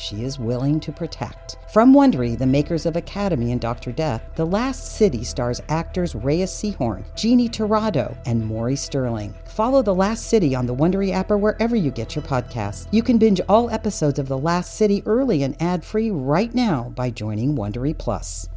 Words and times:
she 0.00 0.24
is 0.24 0.38
willing 0.38 0.80
to 0.80 0.90
protect. 0.90 1.58
From 1.72 1.92
Wondery, 1.92 2.36
the 2.36 2.46
makers 2.46 2.86
of 2.86 2.96
Academy 2.96 3.52
and 3.52 3.60
Dr. 3.60 3.92
Death, 3.92 4.22
The 4.34 4.46
Last 4.46 4.96
City 4.96 5.22
stars 5.22 5.60
actors 5.68 6.14
Reyes 6.14 6.50
Sehorn, 6.50 7.04
Jeannie 7.14 7.48
Torrado, 7.48 8.16
and 8.24 8.44
Maury 8.44 8.76
Sterling. 8.76 9.34
Follow 9.44 9.82
The 9.82 9.94
Last 9.94 10.28
City 10.28 10.54
on 10.54 10.66
the 10.66 10.74
Wondery 10.74 11.12
app 11.12 11.30
or 11.30 11.36
wherever 11.36 11.76
you 11.76 11.90
get 11.90 12.16
your 12.16 12.24
podcasts. 12.24 12.88
You 12.90 13.02
can 13.02 13.18
binge 13.18 13.40
all 13.48 13.70
episodes 13.70 14.18
of 14.18 14.26
The 14.26 14.38
Last 14.38 14.74
City 14.74 15.02
early 15.04 15.42
and 15.42 15.60
ad-free 15.60 16.10
right 16.10 16.54
now 16.54 16.92
by 16.96 17.10
joining 17.10 17.54
Wondery 17.54 17.96
Plus. 17.96 18.48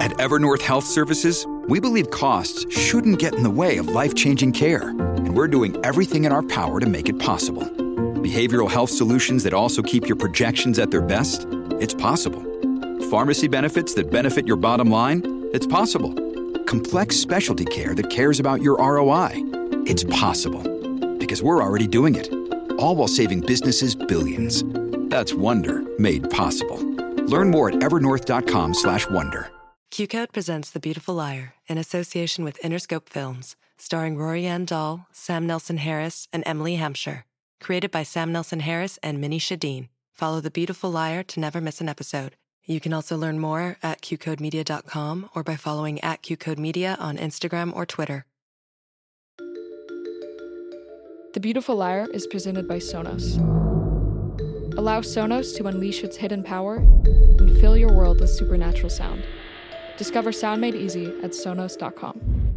At 0.00 0.12
Evernorth 0.18 0.62
Health 0.62 0.84
Services, 0.84 1.46
we 1.68 1.80
believe 1.80 2.10
costs 2.10 2.66
shouldn't 2.74 3.18
get 3.18 3.34
in 3.34 3.42
the 3.42 3.50
way 3.50 3.78
of 3.78 3.88
life-changing 3.88 4.52
care, 4.52 4.90
and 4.90 5.34
we're 5.34 5.48
doing 5.48 5.76
everything 5.84 6.24
in 6.24 6.32
our 6.32 6.42
power 6.42 6.80
to 6.80 6.86
make 6.86 7.08
it 7.08 7.18
possible 7.18 7.87
behavioral 8.18 8.70
health 8.70 8.90
solutions 8.90 9.44
that 9.44 9.54
also 9.54 9.82
keep 9.82 10.06
your 10.06 10.16
projections 10.16 10.78
at 10.78 10.90
their 10.90 11.02
best? 11.02 11.46
It's 11.80 11.94
possible. 11.94 12.42
Pharmacy 13.10 13.48
benefits 13.48 13.94
that 13.94 14.10
benefit 14.10 14.46
your 14.46 14.56
bottom 14.56 14.90
line? 14.90 15.48
It's 15.52 15.66
possible. 15.66 16.12
Complex 16.64 17.16
specialty 17.16 17.64
care 17.64 17.94
that 17.94 18.10
cares 18.10 18.40
about 18.40 18.62
your 18.62 18.78
ROI? 18.78 19.30
It's 19.86 20.04
possible. 20.04 20.62
Because 21.18 21.42
we're 21.42 21.62
already 21.62 21.86
doing 21.86 22.14
it. 22.14 22.32
All 22.78 22.96
while 22.96 23.08
saving 23.08 23.40
businesses 23.42 23.94
billions. 23.94 24.64
That's 25.10 25.34
Wonder 25.34 25.82
made 25.98 26.28
possible. 26.30 26.78
Learn 27.26 27.50
more 27.50 27.68
at 27.68 27.76
evernorth.com/wonder. 27.76 29.50
QCODE 29.90 30.32
presents 30.32 30.70
The 30.70 30.80
Beautiful 30.80 31.14
Liar 31.14 31.54
in 31.66 31.78
association 31.78 32.44
with 32.44 32.60
Interscope 32.62 33.08
Films, 33.08 33.56
starring 33.78 34.16
Rory 34.18 34.44
Ann 34.46 34.64
Dahl, 34.66 35.06
Sam 35.12 35.46
Nelson 35.46 35.78
Harris, 35.78 36.28
and 36.32 36.42
Emily 36.46 36.76
Hampshire. 36.76 37.24
Created 37.60 37.90
by 37.90 38.02
Sam 38.02 38.32
Nelson 38.32 38.60
Harris 38.60 38.98
and 39.02 39.20
Minnie 39.20 39.40
Shadeen. 39.40 39.88
Follow 40.12 40.40
The 40.40 40.50
Beautiful 40.50 40.90
Liar 40.90 41.22
to 41.24 41.40
never 41.40 41.60
miss 41.60 41.80
an 41.80 41.88
episode. 41.88 42.36
You 42.64 42.80
can 42.80 42.92
also 42.92 43.16
learn 43.16 43.38
more 43.38 43.78
at 43.82 44.02
qcodemedia.com 44.02 45.30
or 45.34 45.42
by 45.42 45.56
following 45.56 46.00
at 46.02 46.22
qcodemedia 46.22 47.00
on 47.00 47.16
Instagram 47.16 47.74
or 47.74 47.86
Twitter. 47.86 48.26
The 51.34 51.40
Beautiful 51.40 51.76
Liar 51.76 52.08
is 52.12 52.26
presented 52.26 52.66
by 52.66 52.78
Sonos. 52.78 53.38
Allow 54.76 55.00
Sonos 55.00 55.56
to 55.56 55.66
unleash 55.66 56.02
its 56.04 56.16
hidden 56.16 56.42
power 56.42 56.76
and 56.76 57.58
fill 57.58 57.76
your 57.76 57.92
world 57.92 58.20
with 58.20 58.30
supernatural 58.30 58.90
sound. 58.90 59.24
Discover 59.96 60.32
sound 60.32 60.60
made 60.60 60.74
easy 60.74 61.06
at 61.22 61.32
sonos.com. 61.32 62.47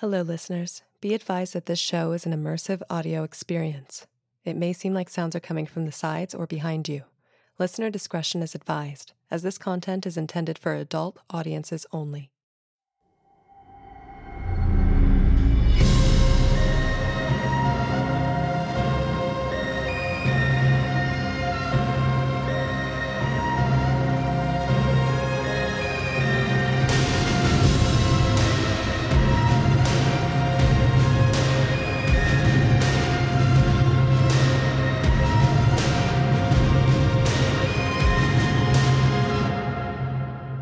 Hello, 0.00 0.22
listeners. 0.22 0.80
Be 1.02 1.12
advised 1.12 1.52
that 1.52 1.66
this 1.66 1.78
show 1.78 2.12
is 2.12 2.24
an 2.24 2.32
immersive 2.32 2.80
audio 2.88 3.22
experience. 3.22 4.06
It 4.46 4.56
may 4.56 4.72
seem 4.72 4.94
like 4.94 5.10
sounds 5.10 5.36
are 5.36 5.40
coming 5.40 5.66
from 5.66 5.84
the 5.84 5.92
sides 5.92 6.34
or 6.34 6.46
behind 6.46 6.88
you. 6.88 7.02
Listener 7.58 7.90
discretion 7.90 8.42
is 8.42 8.54
advised, 8.54 9.12
as 9.30 9.42
this 9.42 9.58
content 9.58 10.06
is 10.06 10.16
intended 10.16 10.58
for 10.58 10.72
adult 10.72 11.18
audiences 11.28 11.84
only. 11.92 12.30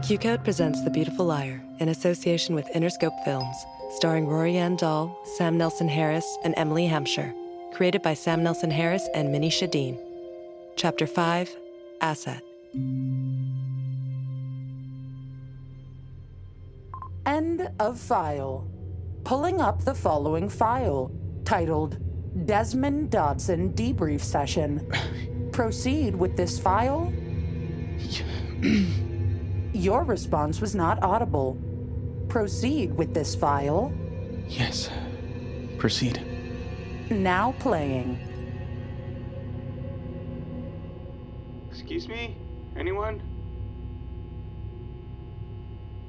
QCODE 0.08 0.42
presents 0.42 0.82
The 0.82 0.88
Beautiful 0.88 1.26
Liar 1.26 1.62
in 1.80 1.90
association 1.90 2.54
with 2.54 2.64
Interscope 2.74 3.22
Films, 3.26 3.66
starring 3.90 4.26
Rory 4.26 4.56
Ann 4.56 4.74
Dahl, 4.74 5.20
Sam 5.36 5.58
Nelson 5.58 5.86
Harris, 5.86 6.38
and 6.44 6.54
Emily 6.56 6.86
Hampshire. 6.86 7.34
Created 7.74 8.00
by 8.00 8.14
Sam 8.14 8.42
Nelson 8.42 8.70
Harris 8.70 9.06
and 9.12 9.30
Minnie 9.30 9.50
Shadeen. 9.50 9.98
Chapter 10.76 11.06
5 11.06 11.54
Asset. 12.00 12.42
End 17.26 17.68
of 17.78 18.00
file. 18.00 18.66
Pulling 19.24 19.60
up 19.60 19.84
the 19.84 19.94
following 19.94 20.48
file 20.48 21.12
titled 21.44 21.98
Desmond 22.46 23.10
Dodson 23.10 23.74
Debrief 23.74 24.22
Session. 24.22 24.90
Proceed 25.52 26.16
with 26.16 26.34
this 26.34 26.58
file. 26.58 27.12
Your 29.72 30.02
response 30.04 30.60
was 30.60 30.74
not 30.74 31.02
audible. 31.02 31.58
Proceed 32.28 32.96
with 32.96 33.14
this 33.14 33.34
file. 33.34 33.92
Yes. 34.48 34.90
Proceed. 35.76 36.22
Now 37.10 37.54
playing. 37.58 38.18
Excuse 41.70 42.08
me? 42.08 42.36
Anyone? 42.76 43.22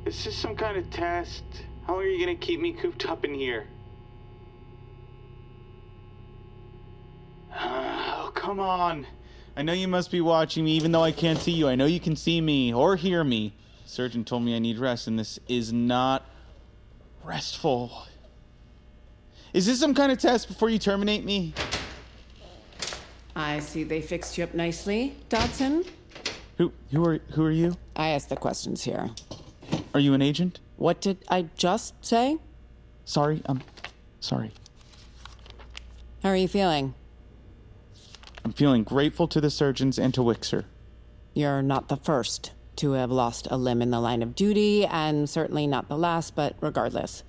Is 0.06 0.24
this 0.24 0.36
some 0.36 0.56
kind 0.56 0.78
of 0.78 0.90
test? 0.90 1.44
How 1.86 1.94
long 1.94 2.04
are 2.04 2.06
you 2.06 2.20
gonna 2.20 2.38
keep 2.38 2.60
me 2.60 2.74
cooped 2.74 3.06
up 3.06 3.26
in 3.26 3.34
here? 3.34 3.68
oh, 7.56 8.32
come 8.34 8.60
on. 8.60 9.06
I 9.60 9.62
know 9.62 9.74
you 9.74 9.90
must 9.90 10.10
be 10.10 10.22
watching 10.22 10.64
me 10.64 10.72
even 10.72 10.94
though 10.94 11.04
I 11.04 11.12
can't 11.12 11.38
see 11.38 11.52
you. 11.52 11.68
I 11.68 11.76
know 11.76 11.86
you 11.86 12.00
can 12.00 12.16
see 12.16 12.40
me 12.40 12.74
or 12.74 12.96
hear 12.96 13.26
me. 13.26 13.54
Surgeon 13.86 14.24
told 14.24 14.44
me 14.44 14.56
I 14.56 14.60
need 14.60 14.78
rest, 14.78 15.06
and 15.06 15.20
this 15.20 15.38
is 15.50 15.74
not 15.74 16.26
restful. 17.26 18.08
Is 19.52 19.66
this 19.66 19.78
some 19.78 19.94
kind 19.94 20.14
of 20.14 20.18
test 20.18 20.48
before 20.48 20.70
you 20.70 20.80
terminate 20.80 21.26
me? 21.26 21.54
I 23.36 23.60
see 23.60 23.84
they 23.84 24.02
fixed 24.02 24.38
you 24.38 24.46
up 24.46 24.54
nicely, 24.54 25.18
Dodson. 25.28 25.84
Who 26.58 26.72
who 26.92 27.06
are 27.06 27.20
who 27.32 27.44
are 27.44 27.52
you? 27.52 27.76
I 27.98 28.12
ask 28.12 28.30
the 28.30 28.38
questions 28.38 28.86
here. 28.86 29.10
Are 29.94 30.00
you 30.00 30.14
an 30.14 30.22
agent? 30.22 30.62
What 30.78 31.02
did 31.02 31.18
I 31.28 31.48
just 31.58 31.96
say? 32.00 32.38
Sorry, 33.04 33.42
I'm 33.46 33.62
sorry. 34.22 34.52
How 36.24 36.30
are 36.30 36.38
you 36.38 36.48
feeling? 36.48 36.94
I'm 38.44 38.54
feeling 38.54 38.84
grateful 38.84 39.28
to 39.28 39.42
the 39.42 39.50
surgeons 39.50 40.00
and 40.00 40.14
to 40.14 40.22
Wixer. 40.22 40.66
You're 41.34 41.62
not 41.62 41.88
the 41.88 41.98
first 41.98 42.52
to 42.78 42.94
have 42.94 43.12
lost 43.12 43.48
a 43.52 43.58
limb 43.58 43.82
in 43.82 43.92
the 43.92 44.00
line 44.00 44.24
of 44.24 44.36
duty, 44.36 44.86
and 44.86 45.30
certainly 45.30 45.68
not 45.68 45.90
the 45.90 45.98
last, 45.98 46.36
but 46.36 46.56
regardless, 46.62 47.24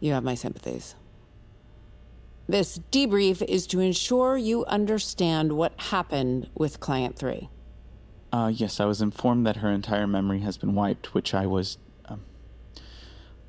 you 0.00 0.12
have 0.12 0.24
my 0.24 0.34
sympathies. 0.34 0.94
This 2.48 2.78
debrief 2.90 3.42
is 3.42 3.66
to 3.68 3.80
ensure 3.80 4.36
you 4.36 4.64
understand 4.66 5.52
what 5.52 5.78
happened 5.78 6.48
with 6.54 6.80
Client 6.80 7.18
3. 7.18 7.50
Uh, 8.32 8.50
yes, 8.54 8.80
I 8.80 8.86
was 8.86 9.02
informed 9.02 9.46
that 9.46 9.56
her 9.56 9.70
entire 9.70 10.06
memory 10.06 10.40
has 10.40 10.56
been 10.56 10.74
wiped, 10.74 11.12
which 11.12 11.34
I 11.34 11.46
was. 11.46 11.78
Um, 12.06 12.22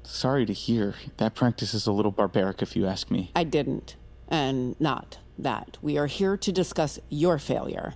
sorry 0.04 0.46
to 0.46 0.54
hear. 0.54 0.96
That 1.18 1.36
practice 1.36 1.74
is 1.74 1.88
a 1.88 1.92
little 1.92 2.12
barbaric, 2.12 2.62
if 2.62 2.75
you 2.75 2.86
ask 2.86 3.10
me. 3.10 3.31
I 3.36 3.44
didn't, 3.44 3.96
and 4.28 4.80
not 4.80 5.19
that. 5.38 5.78
We 5.81 5.98
are 5.98 6.07
here 6.07 6.38
to 6.38 6.51
discuss 6.51 7.00
your 7.10 7.38
failure. 7.38 7.94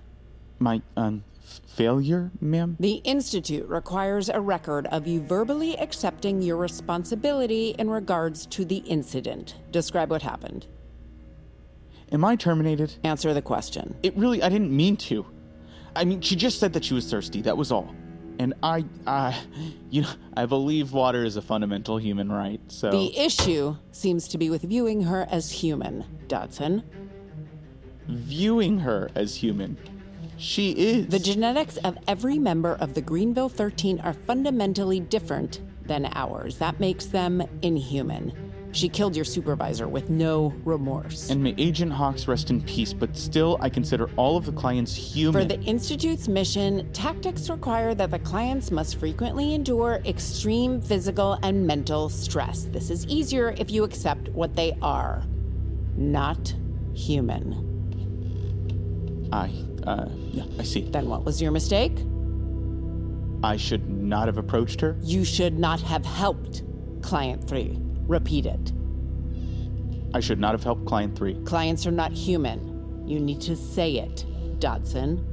My, 0.58 0.82
um, 0.96 1.24
failure, 1.66 2.30
ma'am? 2.40 2.76
The 2.78 2.96
Institute 3.04 3.68
requires 3.68 4.28
a 4.28 4.40
record 4.40 4.86
of 4.86 5.06
you 5.06 5.20
verbally 5.20 5.78
accepting 5.78 6.42
your 6.42 6.56
responsibility 6.56 7.74
in 7.78 7.90
regards 7.90 8.46
to 8.46 8.64
the 8.64 8.78
incident. 8.78 9.56
Describe 9.70 10.10
what 10.10 10.22
happened. 10.22 10.66
Am 12.10 12.24
I 12.24 12.36
terminated? 12.36 12.94
Answer 13.04 13.32
the 13.32 13.42
question. 13.42 13.96
It 14.02 14.16
really, 14.16 14.42
I 14.42 14.48
didn't 14.48 14.70
mean 14.70 14.96
to. 14.98 15.26
I 15.96 16.04
mean, 16.04 16.20
she 16.20 16.36
just 16.36 16.58
said 16.58 16.74
that 16.74 16.84
she 16.84 16.94
was 16.94 17.10
thirsty, 17.10 17.42
that 17.42 17.56
was 17.56 17.72
all. 17.72 17.94
And 18.38 18.54
I, 18.62 18.84
uh, 19.06 19.32
you 19.90 20.02
know, 20.02 20.10
I 20.36 20.46
believe 20.46 20.92
water 20.92 21.24
is 21.24 21.36
a 21.36 21.42
fundamental 21.42 21.98
human 21.98 22.30
right. 22.30 22.60
So 22.68 22.90
The 22.90 23.18
issue 23.18 23.76
seems 23.92 24.28
to 24.28 24.38
be 24.38 24.50
with 24.50 24.62
viewing 24.62 25.02
her 25.02 25.26
as 25.30 25.50
human, 25.50 26.04
Dodson. 26.28 26.82
Viewing 28.08 28.78
her 28.78 29.10
as 29.14 29.36
human, 29.36 29.76
she 30.36 30.72
is. 30.72 31.06
The 31.08 31.18
genetics 31.18 31.76
of 31.78 31.96
every 32.08 32.38
member 32.38 32.74
of 32.74 32.94
the 32.94 33.00
Greenville 33.00 33.48
13 33.48 34.00
are 34.00 34.12
fundamentally 34.12 35.00
different 35.00 35.60
than 35.86 36.10
ours. 36.14 36.58
That 36.58 36.80
makes 36.80 37.06
them 37.06 37.42
inhuman. 37.62 38.32
She 38.72 38.88
killed 38.88 39.14
your 39.14 39.26
supervisor 39.26 39.86
with 39.86 40.08
no 40.08 40.54
remorse. 40.64 41.28
and 41.28 41.42
may 41.42 41.54
Agent 41.58 41.92
Hawks 41.92 42.26
rest 42.26 42.48
in 42.48 42.62
peace, 42.62 42.94
but 42.94 43.14
still, 43.16 43.58
I 43.60 43.68
consider 43.68 44.08
all 44.16 44.38
of 44.38 44.46
the 44.46 44.52
clients 44.52 44.94
human. 44.94 45.42
For 45.42 45.46
the 45.46 45.60
Institute's 45.62 46.26
mission, 46.26 46.90
tactics 46.92 47.50
require 47.50 47.94
that 47.94 48.10
the 48.10 48.18
clients 48.18 48.70
must 48.70 48.98
frequently 48.98 49.54
endure 49.54 50.00
extreme 50.06 50.80
physical 50.80 51.38
and 51.42 51.66
mental 51.66 52.08
stress. 52.08 52.64
This 52.64 52.88
is 52.88 53.06
easier 53.08 53.54
if 53.58 53.70
you 53.70 53.84
accept 53.84 54.30
what 54.30 54.56
they 54.56 54.76
are 54.80 55.22
not 55.94 56.54
human. 56.94 57.71
I, 59.32 59.50
uh, 59.86 60.08
yeah, 60.30 60.44
I 60.58 60.62
see. 60.62 60.82
Then 60.82 61.08
what 61.08 61.24
was 61.24 61.40
your 61.40 61.50
mistake? 61.50 61.98
I 63.42 63.56
should 63.56 63.88
not 63.88 64.28
have 64.28 64.38
approached 64.38 64.80
her. 64.82 64.96
You 65.02 65.24
should 65.24 65.58
not 65.58 65.80
have 65.80 66.04
helped 66.04 66.62
Client 67.02 67.48
3. 67.48 67.78
Repeat 68.06 68.46
it. 68.46 68.72
I 70.14 70.20
should 70.20 70.38
not 70.38 70.52
have 70.52 70.62
helped 70.62 70.84
client 70.84 71.16
three. 71.16 71.34
Clients 71.44 71.86
are 71.86 71.90
not 71.92 72.12
human. 72.12 73.08
You 73.08 73.18
need 73.18 73.40
to 73.42 73.56
say 73.56 73.94
it, 73.96 74.26
Dodson. 74.60 75.24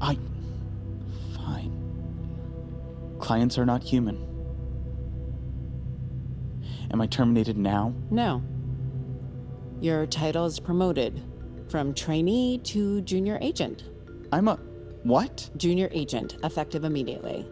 I. 0.00 0.16
Fine. 1.36 1.72
Clients 3.18 3.58
are 3.58 3.66
not 3.66 3.82
human. 3.82 4.26
Am 6.90 7.00
I 7.00 7.06
terminated 7.06 7.58
now? 7.58 7.94
No. 8.10 8.42
Your 9.80 10.06
title 10.06 10.46
is 10.46 10.58
promoted 10.58 11.22
from 11.70 11.94
trainee 11.94 12.58
to 12.58 13.00
junior 13.02 13.38
agent. 13.40 13.84
I'm 14.32 14.48
a. 14.48 14.58
What? 15.02 15.48
Junior 15.56 15.88
agent, 15.92 16.36
effective 16.42 16.84
immediately. 16.84 17.46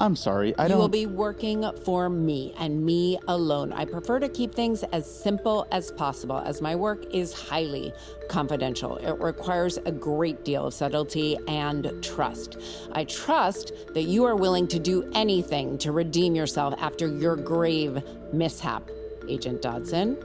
I'm 0.00 0.16
sorry. 0.16 0.54
I 0.58 0.66
don't. 0.68 0.76
You 0.76 0.80
will 0.80 0.88
be 0.88 1.06
working 1.06 1.70
for 1.84 2.08
me 2.08 2.52
and 2.58 2.84
me 2.84 3.18
alone. 3.28 3.72
I 3.72 3.84
prefer 3.84 4.18
to 4.18 4.28
keep 4.28 4.54
things 4.54 4.82
as 4.84 5.08
simple 5.08 5.66
as 5.70 5.92
possible, 5.92 6.38
as 6.38 6.60
my 6.60 6.74
work 6.74 7.04
is 7.14 7.32
highly 7.32 7.92
confidential. 8.28 8.96
It 8.96 9.18
requires 9.20 9.78
a 9.78 9.92
great 9.92 10.44
deal 10.44 10.66
of 10.66 10.74
subtlety 10.74 11.38
and 11.46 12.02
trust. 12.02 12.58
I 12.92 13.04
trust 13.04 13.72
that 13.94 14.02
you 14.02 14.24
are 14.24 14.34
willing 14.36 14.66
to 14.68 14.78
do 14.78 15.10
anything 15.14 15.78
to 15.78 15.92
redeem 15.92 16.34
yourself 16.34 16.74
after 16.78 17.06
your 17.06 17.36
grave 17.36 18.02
mishap, 18.32 18.90
Agent 19.28 19.62
Dodson. 19.62 20.18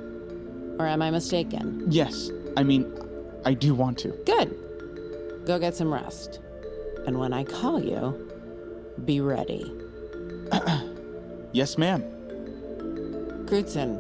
Or 0.79 0.87
am 0.87 1.01
I 1.01 1.11
mistaken? 1.11 1.85
Yes. 1.89 2.31
I 2.59 2.63
mean, 2.63 2.91
I 3.45 3.53
do 3.53 3.73
want 3.73 3.97
to. 3.99 4.09
Good. 4.25 4.53
Go 5.45 5.57
get 5.59 5.75
some 5.75 5.93
rest. 5.93 6.41
And 7.07 7.17
when 7.17 7.31
I 7.31 7.45
call 7.45 7.81
you, 7.81 8.29
be 9.05 9.21
ready. 9.21 9.71
Yes, 11.51 11.79
ma'am. 11.79 12.03
Crutzen. 13.47 13.99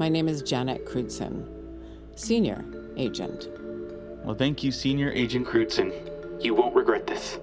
My 0.00 0.08
name 0.08 0.26
is 0.28 0.42
Janet 0.42 0.84
Crutzen, 0.84 1.46
senior 2.16 2.64
agent. 2.96 3.46
Well, 4.24 4.34
thank 4.34 4.64
you, 4.64 4.72
Senior 4.72 5.12
Agent 5.12 5.46
Crutzen. 5.46 5.92
You 6.42 6.54
won't 6.56 6.74
regret 6.74 7.06
this. 7.06 7.38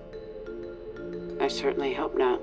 I 1.39 1.47
certainly 1.47 1.94
hope 1.94 2.17
not. 2.17 2.41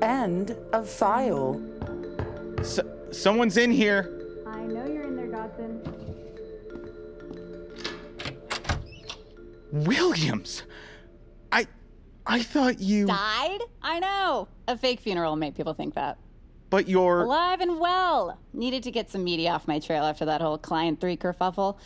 End 0.00 0.56
of 0.72 0.88
file. 0.88 1.60
S- 2.60 2.80
someone's 3.10 3.58
in 3.58 3.70
here. 3.70 4.15
Williams. 9.86 10.62
I. 11.52 11.66
I 12.26 12.42
thought 12.42 12.80
you. 12.80 13.06
Died? 13.06 13.60
I 13.82 14.00
know. 14.00 14.48
A 14.68 14.76
fake 14.76 15.00
funeral 15.00 15.36
made 15.36 15.54
people 15.54 15.74
think 15.74 15.94
that. 15.94 16.18
But 16.70 16.88
you're. 16.88 17.22
Alive 17.22 17.60
and 17.60 17.78
well. 17.78 18.38
Needed 18.52 18.82
to 18.84 18.90
get 18.90 19.10
some 19.10 19.24
media 19.24 19.50
off 19.50 19.68
my 19.68 19.78
trail 19.78 20.04
after 20.04 20.24
that 20.24 20.40
whole 20.40 20.58
client 20.58 21.00
three 21.00 21.16
kerfuffle. 21.16 21.78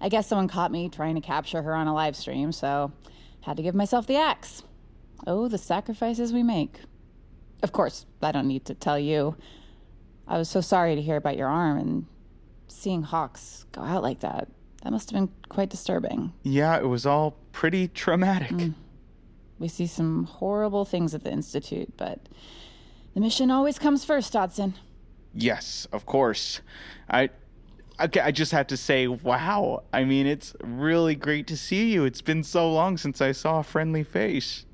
I 0.00 0.08
guess 0.08 0.26
someone 0.26 0.48
caught 0.48 0.70
me 0.70 0.88
trying 0.88 1.16
to 1.16 1.20
capture 1.20 1.62
her 1.62 1.74
on 1.74 1.88
a 1.88 1.94
live 1.94 2.16
stream, 2.16 2.52
so 2.52 2.92
had 3.42 3.56
to 3.56 3.62
give 3.62 3.74
myself 3.74 4.06
the 4.06 4.16
axe. 4.16 4.62
Oh, 5.26 5.48
the 5.48 5.58
sacrifices 5.58 6.32
we 6.32 6.42
make. 6.42 6.80
Of 7.62 7.72
course, 7.72 8.06
I 8.22 8.32
don't 8.32 8.46
need 8.46 8.64
to 8.66 8.74
tell 8.74 8.98
you. 8.98 9.36
I 10.26 10.38
was 10.38 10.48
so 10.48 10.60
sorry 10.60 10.94
to 10.94 11.02
hear 11.02 11.16
about 11.16 11.36
your 11.36 11.48
arm 11.48 11.78
and 11.78 12.06
seeing 12.68 13.02
Hawks 13.02 13.66
go 13.72 13.82
out 13.82 14.02
like 14.02 14.20
that. 14.20 14.48
That 14.82 14.92
must 14.92 15.10
have 15.10 15.18
been 15.18 15.32
quite 15.48 15.70
disturbing. 15.70 16.32
Yeah, 16.42 16.78
it 16.78 16.86
was 16.86 17.04
all 17.04 17.36
pretty 17.52 17.88
traumatic. 17.88 18.50
Mm. 18.50 18.74
We 19.58 19.68
see 19.68 19.86
some 19.86 20.24
horrible 20.24 20.84
things 20.84 21.14
at 21.14 21.24
the 21.24 21.32
Institute, 21.32 21.96
but 21.96 22.28
the 23.14 23.20
mission 23.20 23.50
always 23.50 23.78
comes 23.78 24.04
first, 24.04 24.32
Dodson. 24.32 24.74
Yes, 25.34 25.86
of 25.92 26.06
course. 26.06 26.60
I. 27.10 27.30
Okay, 28.00 28.20
I 28.20 28.30
just 28.30 28.52
have 28.52 28.68
to 28.68 28.76
say, 28.76 29.08
wow. 29.08 29.82
I 29.92 30.04
mean, 30.04 30.28
it's 30.28 30.54
really 30.62 31.16
great 31.16 31.48
to 31.48 31.56
see 31.56 31.92
you. 31.92 32.04
It's 32.04 32.22
been 32.22 32.44
so 32.44 32.72
long 32.72 32.96
since 32.96 33.20
I 33.20 33.32
saw 33.32 33.58
a 33.58 33.64
friendly 33.64 34.04
face. 34.04 34.64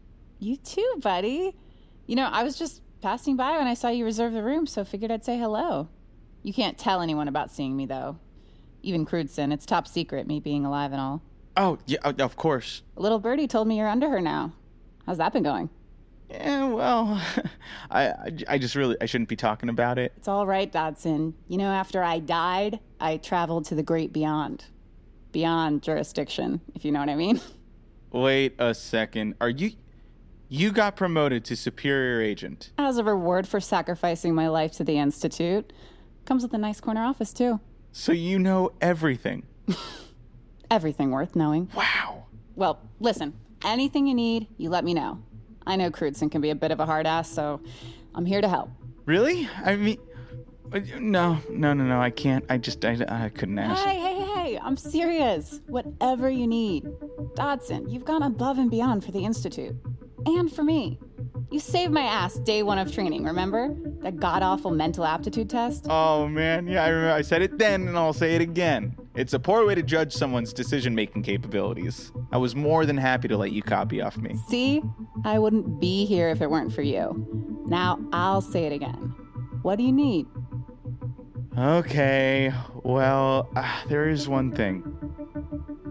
You 0.41 0.59
too, 0.59 0.97
buddy. 1.01 1.57
You 2.07 2.17
know, 2.17 2.29
I 2.31 2.43
was 2.43 2.59
just 2.59 2.83
passing 3.01 3.35
by 3.35 3.57
when 3.57 3.67
I 3.67 3.73
saw 3.73 3.89
you 3.89 4.05
reserve 4.05 4.35
the 4.35 4.43
room, 4.43 4.67
so 4.67 4.85
figured 4.85 5.11
I'd 5.11 5.25
say 5.25 5.39
hello. 5.39 5.89
You 6.43 6.53
can't 6.53 6.77
tell 6.77 7.01
anyone 7.01 7.27
about 7.27 7.51
seeing 7.51 7.75
me, 7.75 7.87
though. 7.87 8.19
Even 8.85 9.07
Crutzen, 9.07 9.53
it's 9.53 9.65
top 9.67 9.89
secret, 9.89 10.27
me 10.27 10.41
being 10.41 10.65
alive 10.65 10.93
and 10.93 11.01
all. 11.01 11.23
Oh, 11.57 11.79
yeah, 11.87 11.99
uh, 12.05 12.13
of 12.19 12.37
course. 12.37 12.83
A 12.97 13.01
little 13.01 13.19
birdie 13.19 13.49
told 13.49 13.67
me 13.67 13.79
you're 13.79 13.89
under 13.89 14.09
her 14.11 14.21
now. 14.21 14.53
How's 15.07 15.19
that 15.19 15.33
been 15.33 15.43
going? 15.43 15.71
Yeah, 16.31 16.67
well, 16.69 17.23
I, 17.91 18.09
I, 18.09 18.39
I 18.49 18.59
just 18.59 18.75
really, 18.75 18.97
I 19.01 19.07
shouldn't 19.07 19.29
be 19.29 19.37
talking 19.37 19.69
about 19.69 19.99
it. 19.99 20.13
It's 20.17 20.29
all 20.29 20.47
right, 20.47 20.71
Dodson. 20.71 21.35
You 21.49 21.59
know, 21.59 21.71
after 21.71 22.03
I 22.03 22.19
died, 22.19 22.81
I 23.01 23.19
traveled 23.19 23.67
to 23.67 23.75
the 23.75 23.83
great 23.83 24.13
beyond. 24.13 24.67
Beyond 25.33 25.83
jurisdiction, 25.83 26.61
if 26.75 26.85
you 26.85 26.93
know 26.93 27.01
what 27.01 27.09
I 27.09 27.17
mean. 27.17 27.41
Wait 28.13 28.55
a 28.59 28.75
second. 28.75 29.35
Are 29.41 29.51
you, 29.51 29.73
you 30.49 30.73
got 30.73 30.97
promoted 30.97 31.45
to 31.47 31.57
superior 31.57 32.21
agent? 32.21 32.71
As 32.79 32.99
a 32.99 33.05
reward 33.05 33.47
for 33.49 33.61
sacrificing 33.61 34.35
my 34.35 34.49
life 34.49 34.73
to 34.73 34.85
the 34.85 34.99
Institute. 34.99 35.73
Comes 36.25 36.43
with 36.43 36.55
a 36.55 36.59
nice 36.59 36.81
corner 36.81 37.03
office, 37.03 37.33
too. 37.33 37.61
So 37.97 38.11
you 38.11 38.41
know 38.41 38.73
everything. 38.81 39.45
Everything 40.71 41.13
worth 41.13 41.37
knowing. 41.37 41.71
Wow. 41.77 42.27
Well, 42.57 42.81
listen, 42.99 43.35
anything 43.65 44.09
you 44.09 44.15
need, 44.15 44.49
you 44.59 44.69
let 44.69 44.85
me 44.85 44.95
know. 44.95 45.23
I 45.65 45.77
know 45.77 45.93
Crutzen 45.93 46.29
can 46.29 46.41
be 46.41 46.51
a 46.51 46.57
bit 46.57 46.73
of 46.73 46.81
a 46.81 46.87
hard 46.87 47.07
ass, 47.07 47.31
so 47.31 47.61
I'm 48.13 48.27
here 48.27 48.41
to 48.41 48.49
help. 48.49 48.71
Really? 49.05 49.49
I 49.65 49.77
mean, 49.77 49.99
no, 50.99 51.39
no, 51.49 51.73
no, 51.73 51.85
no. 51.85 52.01
I 52.01 52.11
can't. 52.11 52.45
I 52.51 52.59
just, 52.59 52.85
I, 52.85 52.99
I 53.09 53.29
couldn't 53.29 53.61
ask. 53.61 53.85
Hey, 53.85 54.01
hey, 54.01 54.23
hey, 54.23 54.59
I'm 54.61 54.77
serious. 54.77 55.61
Whatever 55.69 56.29
you 56.29 56.49
need. 56.49 56.89
Dodson, 57.37 57.89
you've 57.89 58.05
gone 58.05 58.25
above 58.25 58.59
and 58.59 58.73
beyond 58.73 59.05
for 59.05 59.13
the 59.13 59.25
Institute. 59.25 59.77
And 60.27 60.53
for 60.53 60.65
me. 60.65 60.99
You 61.55 61.61
saved 61.61 61.93
my 61.93 62.03
ass 62.03 62.35
day 62.41 62.65
one 62.65 62.79
of 62.79 62.93
training, 62.93 63.23
remember? 63.23 63.73
That 64.03 64.17
god 64.17 64.43
awful 64.43 64.73
mental 64.73 65.05
aptitude 65.05 65.49
test? 65.49 65.87
Oh 65.89 66.27
man, 66.27 66.67
yeah, 66.67 66.83
I 66.83 66.89
remember. 66.89 67.13
I 67.13 67.23
said 67.23 67.43
it 67.43 67.59
then, 67.59 67.87
and 67.87 67.97
I'll 67.97 68.13
say 68.13 68.35
it 68.35 68.41
again. 68.41 68.97
It's 69.15 69.35
a 69.35 69.39
poor 69.39 69.65
way 69.65 69.77
to 69.77 69.83
judge 69.85 70.13
someone's 70.13 70.53
decision-making 70.53 71.23
capabilities. 71.23 72.11
I 72.33 72.39
was 72.39 72.57
more 72.57 72.85
than 72.85 72.97
happy 72.97 73.29
to 73.29 73.37
let 73.37 73.53
you 73.53 73.63
copy 73.63 74.03
off 74.03 74.17
me. 74.17 74.35
See? 74.49 74.83
I 75.25 75.39
wouldn't 75.39 75.81
be 75.81 76.07
here 76.07 76.29
if 76.29 76.43
it 76.43 76.51
weren't 76.51 76.73
for 76.73 76.83
you. 76.83 77.65
Now 77.69 78.01
I'll 78.13 78.41
say 78.43 78.65
it 78.65 78.73
again. 78.73 79.15
What 79.63 79.77
do 79.77 79.85
you 79.85 79.93
need? 79.93 80.27
Okay, 81.57 82.53
well, 82.83 83.49
uh, 83.55 83.83
there 83.87 84.09
is 84.09 84.29
one 84.29 84.51
thing. 84.51 84.83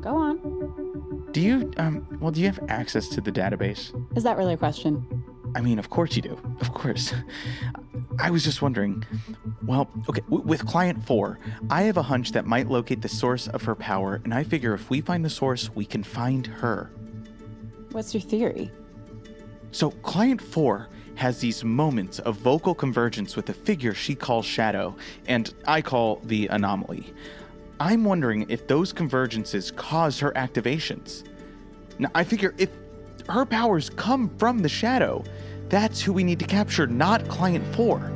Go 0.01 0.13
on. 0.13 1.29
Do 1.31 1.39
you, 1.39 1.71
um, 1.77 2.05
well, 2.19 2.31
do 2.31 2.41
you 2.41 2.47
have 2.47 2.59
access 2.67 3.07
to 3.07 3.21
the 3.21 3.31
database? 3.31 3.93
Is 4.17 4.23
that 4.23 4.35
really 4.35 4.55
a 4.55 4.57
question? 4.57 5.22
I 5.55 5.61
mean, 5.61 5.79
of 5.79 5.89
course 5.89 6.15
you 6.15 6.21
do. 6.21 6.39
Of 6.61 6.73
course. 6.73 7.13
I 8.19 8.29
was 8.29 8.43
just 8.43 8.61
wondering. 8.61 9.03
Well, 9.65 9.89
okay, 10.09 10.21
w- 10.21 10.43
with 10.43 10.65
client 10.65 11.05
four, 11.05 11.39
I 11.69 11.83
have 11.83 11.97
a 11.97 12.03
hunch 12.03 12.31
that 12.31 12.45
might 12.45 12.67
locate 12.69 13.01
the 13.01 13.09
source 13.09 13.47
of 13.47 13.63
her 13.63 13.75
power, 13.75 14.21
and 14.23 14.33
I 14.33 14.43
figure 14.43 14.73
if 14.73 14.89
we 14.89 15.01
find 15.01 15.23
the 15.23 15.29
source, 15.29 15.69
we 15.73 15.85
can 15.85 16.03
find 16.03 16.45
her. 16.47 16.91
What's 17.91 18.13
your 18.13 18.21
theory? 18.21 18.71
So, 19.71 19.91
client 19.91 20.41
four 20.41 20.89
has 21.15 21.39
these 21.39 21.63
moments 21.63 22.19
of 22.19 22.37
vocal 22.37 22.73
convergence 22.73 23.35
with 23.35 23.49
a 23.49 23.53
figure 23.53 23.93
she 23.93 24.15
calls 24.15 24.45
Shadow, 24.45 24.95
and 25.27 25.53
I 25.65 25.81
call 25.81 26.19
the 26.23 26.47
anomaly. 26.47 27.13
I'm 27.79 28.03
wondering 28.03 28.45
if 28.49 28.67
those 28.67 28.93
convergences 28.93 29.75
cause 29.75 30.19
her 30.19 30.31
activations. 30.33 31.23
Now, 31.99 32.09
I 32.15 32.23
figure 32.23 32.53
if 32.57 32.69
her 33.29 33.45
powers 33.45 33.89
come 33.89 34.29
from 34.37 34.59
the 34.59 34.69
shadow. 34.69 35.23
That's 35.69 36.01
who 36.01 36.13
we 36.13 36.23
need 36.23 36.39
to 36.39 36.45
capture, 36.45 36.87
not 36.87 37.27
Client 37.27 37.65
4. 37.75 38.11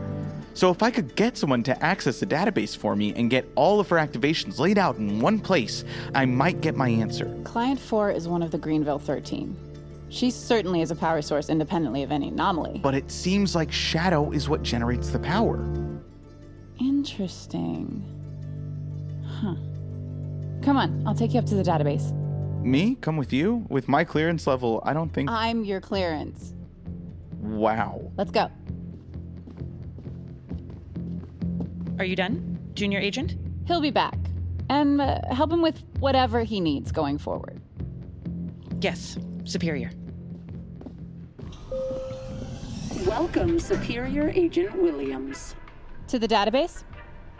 So 0.53 0.71
if 0.71 0.81
I 0.81 0.89
could 0.89 1.15
get 1.15 1.37
someone 1.37 1.61
to 1.63 1.83
access 1.83 2.19
the 2.19 2.25
database 2.25 2.75
for 2.75 2.95
me 2.95 3.13
and 3.15 3.29
get 3.29 3.47
all 3.55 3.79
of 3.79 3.89
her 3.89 3.97
activations 3.97 4.57
laid 4.57 4.79
out 4.79 4.97
in 4.97 5.19
one 5.19 5.39
place, 5.39 5.83
I 6.15 6.25
might 6.25 6.61
get 6.61 6.75
my 6.75 6.89
answer. 6.89 7.35
Client 7.43 7.79
4 7.79 8.11
is 8.11 8.27
one 8.27 8.41
of 8.41 8.49
the 8.49 8.57
Greenville 8.57 8.97
13. 8.97 9.55
She 10.09 10.31
certainly 10.31 10.81
is 10.81 10.89
a 10.89 10.95
power 10.95 11.21
source 11.21 11.49
independently 11.49 12.01
of 12.01 12.11
any 12.11 12.29
anomaly. 12.29 12.79
But 12.81 12.95
it 12.95 13.11
seems 13.11 13.53
like 13.53 13.71
shadow 13.71 14.31
is 14.31 14.49
what 14.49 14.63
generates 14.63 15.09
the 15.09 15.19
power. 15.19 15.59
Interesting. 16.79 18.03
Huh. 19.27 19.55
Come 20.63 20.77
on, 20.77 21.03
I'll 21.05 21.15
take 21.15 21.33
you 21.33 21.39
up 21.39 21.45
to 21.47 21.55
the 21.55 21.63
database. 21.63 22.11
Me? 22.61 22.95
Come 22.95 23.17
with 23.17 23.31
you? 23.31 23.65
With 23.69 23.87
my 23.87 24.03
clearance 24.03 24.45
level, 24.47 24.81
I 24.85 24.93
don't 24.93 25.13
think. 25.13 25.29
I'm 25.29 25.63
your 25.63 25.79
clearance. 25.79 26.53
Wow. 27.39 28.11
Let's 28.17 28.31
go. 28.31 28.49
Are 31.99 32.05
you 32.05 32.15
done, 32.15 32.59
Junior 32.73 32.99
Agent? 32.99 33.35
He'll 33.65 33.81
be 33.81 33.91
back. 33.91 34.17
And 34.69 34.99
uh, 34.99 35.19
help 35.31 35.51
him 35.51 35.61
with 35.61 35.81
whatever 35.99 36.43
he 36.43 36.59
needs 36.59 36.91
going 36.91 37.17
forward. 37.17 37.61
Yes, 38.81 39.17
Superior. 39.45 39.91
Welcome, 43.05 43.59
Superior 43.59 44.29
Agent 44.29 44.75
Williams. 44.75 45.55
To 46.07 46.19
the 46.19 46.27
database? 46.27 46.83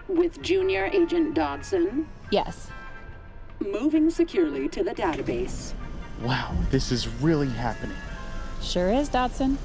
With 0.07 0.41
Junior 0.41 0.86
Agent 0.86 1.33
Dodson? 1.33 2.07
Yes. 2.31 2.69
Moving 3.60 4.10
securely 4.10 4.70
to 4.70 4.84
the 4.84 4.94
database. 4.94 5.74
Wow, 6.22 6.56
this 6.72 6.92
is 6.92 7.08
really 7.22 7.50
happening. 7.50 7.98
Sure 8.62 8.90
is, 8.92 9.10
Dodson. 9.10 9.58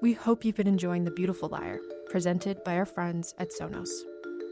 We 0.00 0.12
hope 0.12 0.44
you've 0.44 0.56
been 0.56 0.66
enjoying 0.66 1.04
The 1.04 1.10
Beautiful 1.10 1.48
Liar, 1.48 1.80
presented 2.10 2.62
by 2.62 2.76
our 2.76 2.84
friends 2.84 3.34
at 3.38 3.50
Sonos. 3.50 3.88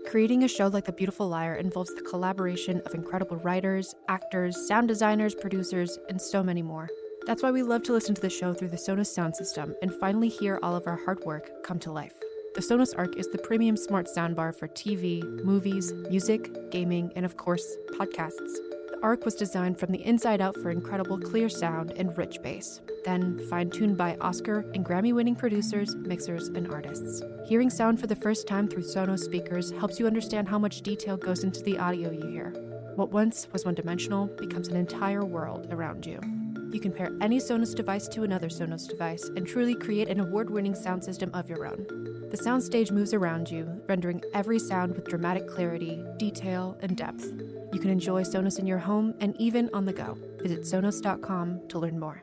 Creating 0.07 0.45
a 0.45 0.49
show 0.49 0.69
like 0.69 0.87
The 0.87 0.93
Beautiful 0.93 1.29
Liar 1.29 1.57
involves 1.57 1.95
the 1.95 2.01
collaboration 2.01 2.81
of 2.87 2.95
incredible 2.95 3.37
writers, 3.37 3.95
actors, 4.09 4.67
sound 4.67 4.89
designers, 4.89 5.35
producers, 5.35 5.99
and 6.09 6.21
so 6.21 6.43
many 6.43 6.63
more. 6.63 6.89
That's 7.25 7.43
why 7.43 7.53
we 7.53 7.63
love 7.63 7.85
to 7.85 7.93
listen 7.93 8.17
to 8.17 8.21
the 8.21 8.29
show 8.29 8.53
through 8.53 8.71
the 8.71 8.77
Sonos 8.77 9.07
sound 9.07 9.37
system 9.37 9.77
and 9.81 9.95
finally 9.95 10.29
hear 10.29 10.59
all 10.61 10.75
of 10.75 10.89
our 10.89 10.97
hard 11.05 11.25
work 11.25 11.51
come 11.63 11.79
to 11.81 11.93
life. 11.93 12.15
The 12.57 12.61
Sonos 12.61 12.99
Arc 12.99 13.17
is 13.17 13.29
the 13.29 13.39
premium 13.39 13.77
smart 13.77 14.09
soundbar 14.09 14.55
for 14.55 14.67
TV, 14.69 15.23
movies, 15.45 15.93
music, 16.11 16.71
gaming, 16.71 17.13
and 17.15 17.25
of 17.25 17.37
course, 17.37 17.77
podcasts. 17.93 18.57
The 18.91 18.99
Arc 19.03 19.25
was 19.25 19.37
designed 19.37 19.79
from 19.79 19.93
the 19.93 20.05
inside 20.05 20.41
out 20.41 20.57
for 20.57 20.71
incredible 20.71 21.17
clear 21.17 21.49
sound 21.49 21.93
and 21.93 22.17
rich 22.19 22.43
bass, 22.43 22.81
then 23.05 23.39
fine 23.49 23.71
tuned 23.71 23.97
by 23.97 24.17
Oscar 24.21 24.67
and 24.75 24.85
Grammy 24.85 25.15
winning 25.15 25.37
producers, 25.37 25.95
mixers, 25.95 26.49
and 26.49 26.71
artists. 26.73 27.23
Hearing 27.47 27.71
sound 27.71 28.01
for 28.01 28.09
the 28.09 28.17
first 28.17 28.49
time 28.49 28.67
through 28.67 28.83
Sonos 28.83 29.21
speakers 29.21 29.71
helps 29.71 30.01
you 30.01 30.09
understand 30.09 30.49
how 30.49 30.59
much 30.59 30.83
detail 30.83 31.17
goes 31.17 31.45
into 31.45 31.63
the 31.63 31.79
audio 31.79 32.11
you 32.11 32.27
hear. 32.27 32.51
What 32.97 33.13
once 33.13 33.47
was 33.53 33.65
one 33.65 33.75
dimensional 33.75 34.27
becomes 34.27 34.67
an 34.67 34.77
entire 34.77 35.25
world 35.25 35.69
around 35.71 36.05
you. 36.05 36.42
You 36.73 36.81
can 36.81 36.93
pair 36.93 37.13
any 37.21 37.39
Sonos 37.39 37.75
device 37.75 38.09
to 38.09 38.23
another 38.23 38.49
Sonos 38.49 38.89
device 38.89 39.25
and 39.37 39.47
truly 39.47 39.75
create 39.75 40.09
an 40.09 40.21
award 40.21 40.49
winning 40.49 40.75
sound 40.75 41.05
system 41.05 41.31
of 41.35 41.49
your 41.49 41.67
own. 41.67 41.85
The 42.31 42.39
soundstage 42.39 42.91
moves 42.91 43.13
around 43.13 43.51
you, 43.51 43.83
rendering 43.87 44.23
every 44.33 44.59
sound 44.59 44.95
with 44.97 45.07
dramatic 45.07 45.47
clarity, 45.47 46.03
detail, 46.17 46.79
and 46.81 46.97
depth. 46.97 47.31
You 47.75 47.79
can 47.79 47.91
enjoy 47.91 48.23
Sonos 48.23 48.59
in 48.59 48.67
your 48.67 48.79
home 48.79 49.15
and 49.21 49.37
even 49.39 49.69
on 49.75 49.85
the 49.85 49.93
go. 49.93 50.17
Visit 50.41 50.63
Sonos.com 50.63 51.69
to 51.69 51.79
learn 51.79 51.99
more. 51.99 52.23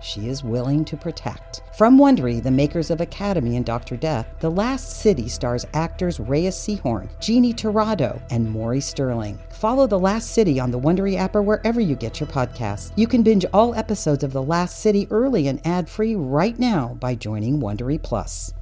she 0.00 0.28
is 0.28 0.44
willing 0.44 0.84
to 0.84 0.96
protect. 0.96 1.62
From 1.76 1.98
Wondery, 1.98 2.42
the 2.42 2.50
makers 2.50 2.90
of 2.90 3.00
Academy 3.00 3.56
and 3.56 3.64
Dr. 3.64 3.96
Death, 3.96 4.26
The 4.40 4.50
Last 4.50 5.00
City 5.00 5.28
stars 5.28 5.66
actors 5.74 6.20
Reyes 6.20 6.56
Sehorn, 6.56 7.08
Jeannie 7.20 7.52
Torrado, 7.52 8.20
and 8.30 8.50
Maury 8.50 8.80
Sterling. 8.80 9.38
Follow 9.50 9.86
The 9.86 9.98
Last 9.98 10.32
City 10.32 10.58
on 10.60 10.70
the 10.70 10.80
Wondery 10.80 11.16
app 11.16 11.36
or 11.36 11.42
wherever 11.42 11.80
you 11.80 11.96
get 11.96 12.20
your 12.20 12.28
podcasts. 12.28 12.92
You 12.96 13.06
can 13.06 13.22
binge 13.22 13.44
all 13.52 13.74
episodes 13.74 14.24
of 14.24 14.32
The 14.32 14.42
Last 14.42 14.80
City 14.80 15.06
early 15.10 15.48
and 15.48 15.64
ad-free 15.66 16.16
right 16.16 16.58
now 16.58 16.96
by 17.00 17.14
joining 17.14 17.60
Wondery 17.60 18.02
Plus. 18.02 18.52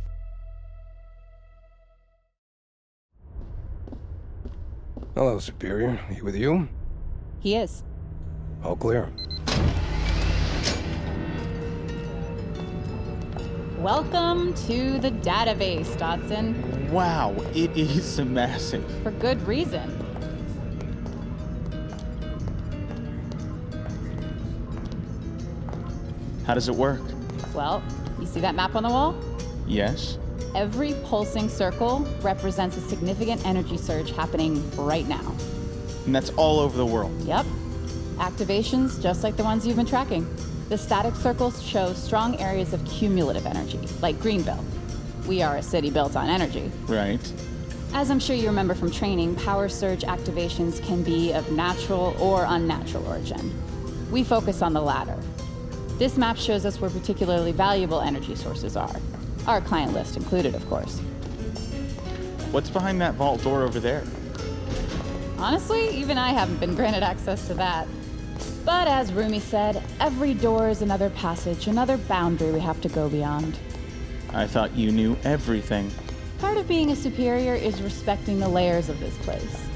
Hello, 5.14 5.40
Superior. 5.40 5.98
He 6.10 6.22
with 6.22 6.36
you? 6.36 6.68
He 7.40 7.56
is. 7.56 7.82
All 8.62 8.76
clear. 8.76 9.10
Welcome 13.78 14.54
to 14.66 14.98
the 14.98 15.12
database, 15.12 15.96
Dodson. 15.98 16.90
Wow, 16.90 17.32
it 17.54 17.70
is 17.76 18.18
massive. 18.24 18.84
For 19.04 19.12
good 19.12 19.40
reason. 19.46 19.88
How 26.44 26.54
does 26.54 26.68
it 26.68 26.74
work? 26.74 27.00
Well, 27.54 27.80
you 28.18 28.26
see 28.26 28.40
that 28.40 28.56
map 28.56 28.74
on 28.74 28.82
the 28.82 28.88
wall? 28.88 29.14
Yes. 29.64 30.18
Every 30.56 30.94
pulsing 31.04 31.48
circle 31.48 32.00
represents 32.20 32.76
a 32.76 32.80
significant 32.80 33.46
energy 33.46 33.76
surge 33.76 34.10
happening 34.10 34.68
right 34.76 35.06
now. 35.06 35.36
And 36.04 36.12
that's 36.12 36.30
all 36.30 36.58
over 36.58 36.76
the 36.76 36.86
world. 36.86 37.12
Yep. 37.22 37.46
Activations 38.16 39.00
just 39.00 39.22
like 39.22 39.36
the 39.36 39.44
ones 39.44 39.64
you've 39.64 39.76
been 39.76 39.86
tracking. 39.86 40.26
The 40.68 40.76
static 40.76 41.14
circles 41.14 41.62
show 41.62 41.94
strong 41.94 42.38
areas 42.38 42.74
of 42.74 42.84
cumulative 42.84 43.46
energy, 43.46 43.80
like 44.02 44.20
Greenville. 44.20 44.62
We 45.26 45.40
are 45.40 45.56
a 45.56 45.62
city 45.62 45.90
built 45.90 46.14
on 46.14 46.28
energy. 46.28 46.70
Right. 46.86 47.20
As 47.94 48.10
I'm 48.10 48.20
sure 48.20 48.36
you 48.36 48.48
remember 48.48 48.74
from 48.74 48.90
training, 48.90 49.36
power 49.36 49.70
surge 49.70 50.02
activations 50.02 50.84
can 50.84 51.02
be 51.02 51.32
of 51.32 51.50
natural 51.52 52.14
or 52.20 52.44
unnatural 52.46 53.06
origin. 53.06 53.50
We 54.10 54.22
focus 54.22 54.60
on 54.60 54.74
the 54.74 54.82
latter. 54.82 55.16
This 55.96 56.18
map 56.18 56.36
shows 56.36 56.66
us 56.66 56.78
where 56.82 56.90
particularly 56.90 57.52
valuable 57.52 58.02
energy 58.02 58.34
sources 58.34 58.76
are. 58.76 58.94
Our 59.46 59.62
client 59.62 59.94
list 59.94 60.18
included, 60.18 60.54
of 60.54 60.68
course. 60.68 60.98
What's 62.50 62.68
behind 62.68 63.00
that 63.00 63.14
vault 63.14 63.42
door 63.42 63.62
over 63.62 63.80
there? 63.80 64.04
Honestly, 65.38 65.88
even 65.96 66.18
I 66.18 66.34
haven't 66.34 66.60
been 66.60 66.74
granted 66.74 67.02
access 67.02 67.46
to 67.46 67.54
that. 67.54 67.88
But 68.68 68.86
as 68.86 69.14
Rumi 69.14 69.40
said, 69.40 69.82
every 69.98 70.34
door 70.34 70.68
is 70.68 70.82
another 70.82 71.08
passage, 71.08 71.68
another 71.68 71.96
boundary 71.96 72.52
we 72.52 72.60
have 72.60 72.82
to 72.82 72.90
go 72.90 73.08
beyond. 73.08 73.58
I 74.34 74.46
thought 74.46 74.76
you 74.76 74.92
knew 74.92 75.16
everything. 75.24 75.90
Part 76.38 76.58
of 76.58 76.68
being 76.68 76.90
a 76.90 76.94
superior 76.94 77.54
is 77.54 77.80
respecting 77.80 78.38
the 78.38 78.46
layers 78.46 78.90
of 78.90 79.00
this 79.00 79.16
place. 79.24 79.66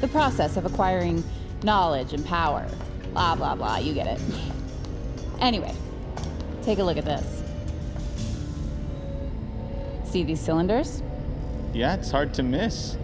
The 0.00 0.06
process 0.06 0.56
of 0.56 0.64
acquiring 0.64 1.24
knowledge 1.64 2.12
and 2.12 2.24
power. 2.24 2.64
Blah, 3.14 3.34
blah, 3.34 3.56
blah, 3.56 3.78
you 3.78 3.92
get 3.92 4.06
it. 4.06 4.20
Anyway, 5.40 5.74
take 6.62 6.78
a 6.78 6.84
look 6.84 6.98
at 6.98 7.04
this. 7.04 7.42
See 10.04 10.22
these 10.22 10.40
cylinders? 10.40 11.02
Yeah, 11.74 11.94
it's 11.94 12.12
hard 12.12 12.32
to 12.34 12.44
miss. 12.44 12.96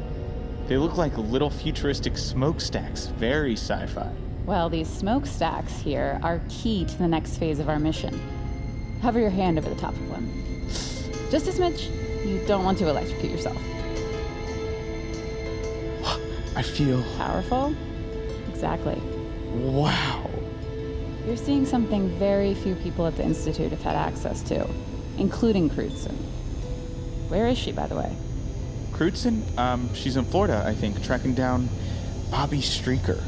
They 0.68 0.76
look 0.76 0.96
like 0.96 1.18
little 1.18 1.50
futuristic 1.50 2.16
smokestacks, 2.16 3.06
very 3.06 3.54
sci 3.54 3.86
fi. 3.86 4.08
Well, 4.46 4.68
these 4.68 4.88
smokestacks 4.88 5.78
here 5.80 6.18
are 6.22 6.40
key 6.48 6.84
to 6.84 6.98
the 6.98 7.06
next 7.08 7.36
phase 7.38 7.58
of 7.58 7.68
our 7.68 7.78
mission. 7.78 8.20
Hover 9.00 9.20
your 9.20 9.30
hand 9.30 9.58
over 9.58 9.68
the 9.68 9.80
top 9.80 9.92
of 9.94 10.10
one. 10.10 10.28
Just 11.30 11.46
as 11.48 11.58
much, 11.58 11.88
You 12.24 12.40
don't 12.46 12.62
want 12.62 12.78
to 12.78 12.88
electrocute 12.88 13.32
yourself. 13.32 13.56
I 16.54 16.62
feel. 16.62 17.02
Powerful? 17.16 17.74
Exactly. 18.48 19.00
Wow. 19.54 20.30
You're 21.26 21.36
seeing 21.36 21.66
something 21.66 22.10
very 22.18 22.54
few 22.54 22.74
people 22.76 23.06
at 23.06 23.16
the 23.16 23.24
Institute 23.24 23.70
have 23.72 23.82
had 23.82 23.96
access 23.96 24.42
to, 24.42 24.68
including 25.18 25.68
Crutzen. 25.70 26.14
Where 27.28 27.48
is 27.48 27.58
she, 27.58 27.72
by 27.72 27.86
the 27.88 27.96
way? 27.96 28.14
Crutzen? 28.92 29.42
Um, 29.58 29.92
she's 29.94 30.16
in 30.16 30.24
Florida, 30.24 30.62
I 30.64 30.74
think, 30.74 31.02
tracking 31.02 31.34
down 31.34 31.68
Bobby 32.30 32.58
Streaker. 32.60 33.20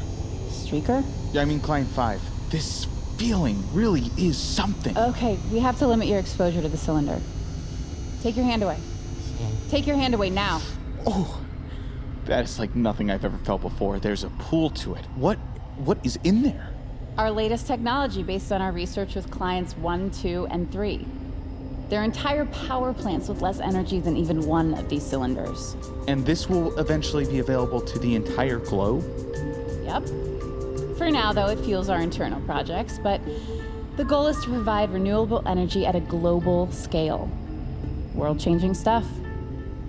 Streaker? 0.65 1.03
Yeah, 1.31 1.41
I 1.41 1.45
mean 1.45 1.59
Client 1.59 1.89
5. 1.89 2.49
This 2.51 2.87
feeling 3.17 3.63
really 3.73 4.11
is 4.17 4.37
something. 4.37 4.97
Okay, 4.97 5.37
we 5.51 5.59
have 5.59 5.77
to 5.79 5.87
limit 5.87 6.07
your 6.07 6.19
exposure 6.19 6.61
to 6.61 6.69
the 6.69 6.77
cylinder. 6.77 7.19
Take 8.21 8.35
your 8.35 8.45
hand 8.45 8.63
away. 8.63 8.77
Take 9.69 9.87
your 9.87 9.95
hand 9.95 10.13
away 10.13 10.29
now. 10.29 10.61
Oh, 11.05 11.41
that 12.25 12.43
is 12.43 12.59
like 12.59 12.75
nothing 12.75 13.11
I've 13.11 13.25
ever 13.25 13.37
felt 13.37 13.61
before. 13.61 13.99
There's 13.99 14.23
a 14.23 14.29
pool 14.29 14.69
to 14.71 14.95
it. 14.95 15.05
What 15.15 15.37
what 15.77 15.97
is 16.03 16.17
in 16.23 16.41
there? 16.41 16.69
Our 17.17 17.31
latest 17.31 17.67
technology 17.67 18.23
based 18.23 18.51
on 18.51 18.61
our 18.61 18.71
research 18.71 19.15
with 19.15 19.29
clients 19.31 19.77
1, 19.77 20.11
2, 20.11 20.47
and 20.49 20.71
3. 20.71 21.05
They're 21.89 22.03
entire 22.03 22.45
power 22.45 22.93
plants 22.93 23.29
with 23.29 23.41
less 23.41 23.59
energy 23.59 23.99
than 23.99 24.17
even 24.17 24.45
one 24.45 24.73
of 24.73 24.89
these 24.89 25.05
cylinders. 25.05 25.75
And 26.07 26.25
this 26.25 26.49
will 26.49 26.77
eventually 26.79 27.25
be 27.25 27.39
available 27.39 27.79
to 27.79 27.99
the 27.99 28.15
entire 28.15 28.57
globe? 28.57 29.03
Yep. 29.83 30.07
For 30.97 31.11
now, 31.11 31.33
though, 31.33 31.47
it 31.47 31.59
fuels 31.59 31.89
our 31.89 31.99
internal 31.99 32.39
projects, 32.41 32.99
but 32.99 33.19
the 33.97 34.05
goal 34.05 34.27
is 34.27 34.41
to 34.43 34.49
provide 34.49 34.91
renewable 34.91 35.43
energy 35.45 35.85
at 35.85 35.95
a 35.95 35.99
global 35.99 36.71
scale. 36.71 37.29
World 38.13 38.39
changing 38.39 38.73
stuff. 38.73 39.05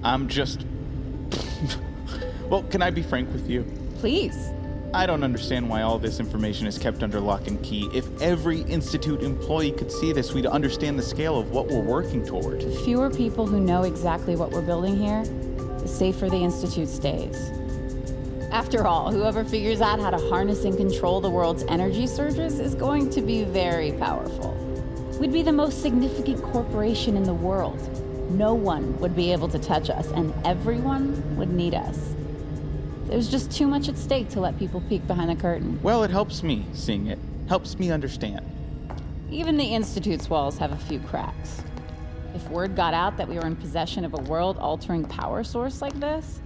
I'm 0.02 0.28
just. 0.28 0.64
well, 2.48 2.64
can 2.64 2.82
I 2.82 2.90
be 2.90 3.02
frank 3.02 3.32
with 3.32 3.48
you? 3.48 3.64
Please. 3.98 4.50
I 4.94 5.06
don't 5.06 5.22
understand 5.22 5.68
why 5.68 5.82
all 5.82 5.98
this 5.98 6.20
information 6.20 6.66
is 6.66 6.78
kept 6.78 7.02
under 7.02 7.20
lock 7.20 7.46
and 7.46 7.62
key. 7.62 7.88
If 7.92 8.08
every 8.20 8.62
Institute 8.62 9.22
employee 9.22 9.72
could 9.72 9.92
see 9.92 10.12
this, 10.12 10.32
we'd 10.32 10.46
understand 10.46 10.98
the 10.98 11.02
scale 11.02 11.38
of 11.38 11.50
what 11.50 11.68
we're 11.68 11.80
working 11.80 12.24
toward. 12.24 12.62
The 12.62 12.70
fewer 12.84 13.10
people 13.10 13.46
who 13.46 13.60
know 13.60 13.82
exactly 13.82 14.36
what 14.36 14.50
we're 14.50 14.62
building 14.62 14.96
here, 14.96 15.24
the 15.80 15.88
safer 15.88 16.30
the 16.30 16.38
Institute 16.38 16.88
stays. 16.88 17.50
After 18.56 18.86
all, 18.86 19.12
whoever 19.12 19.44
figures 19.44 19.82
out 19.82 20.00
how 20.00 20.08
to 20.08 20.16
harness 20.30 20.64
and 20.64 20.74
control 20.78 21.20
the 21.20 21.28
world's 21.28 21.62
energy 21.64 22.06
surges 22.06 22.58
is 22.58 22.74
going 22.74 23.10
to 23.10 23.20
be 23.20 23.44
very 23.44 23.92
powerful. 23.92 24.54
We'd 25.20 25.30
be 25.30 25.42
the 25.42 25.52
most 25.52 25.82
significant 25.82 26.42
corporation 26.42 27.18
in 27.18 27.24
the 27.24 27.34
world. 27.34 27.78
No 28.30 28.54
one 28.54 28.98
would 28.98 29.14
be 29.14 29.30
able 29.30 29.48
to 29.48 29.58
touch 29.58 29.90
us, 29.90 30.10
and 30.12 30.32
everyone 30.46 31.36
would 31.36 31.52
need 31.52 31.74
us. 31.74 32.14
There's 33.04 33.30
just 33.30 33.50
too 33.50 33.66
much 33.66 33.90
at 33.90 33.98
stake 33.98 34.30
to 34.30 34.40
let 34.40 34.58
people 34.58 34.80
peek 34.88 35.06
behind 35.06 35.28
the 35.28 35.36
curtain. 35.36 35.78
Well, 35.82 36.02
it 36.02 36.10
helps 36.10 36.42
me 36.42 36.64
seeing 36.72 37.08
it, 37.08 37.18
helps 37.50 37.78
me 37.78 37.90
understand. 37.90 38.40
Even 39.30 39.58
the 39.58 39.74
Institute's 39.74 40.30
walls 40.30 40.56
have 40.56 40.72
a 40.72 40.78
few 40.78 41.00
cracks. 41.00 41.62
If 42.34 42.48
word 42.48 42.74
got 42.74 42.94
out 42.94 43.18
that 43.18 43.28
we 43.28 43.34
were 43.34 43.46
in 43.46 43.56
possession 43.56 44.06
of 44.06 44.14
a 44.14 44.22
world 44.22 44.56
altering 44.56 45.04
power 45.04 45.44
source 45.44 45.82
like 45.82 46.00
this, 46.00 46.40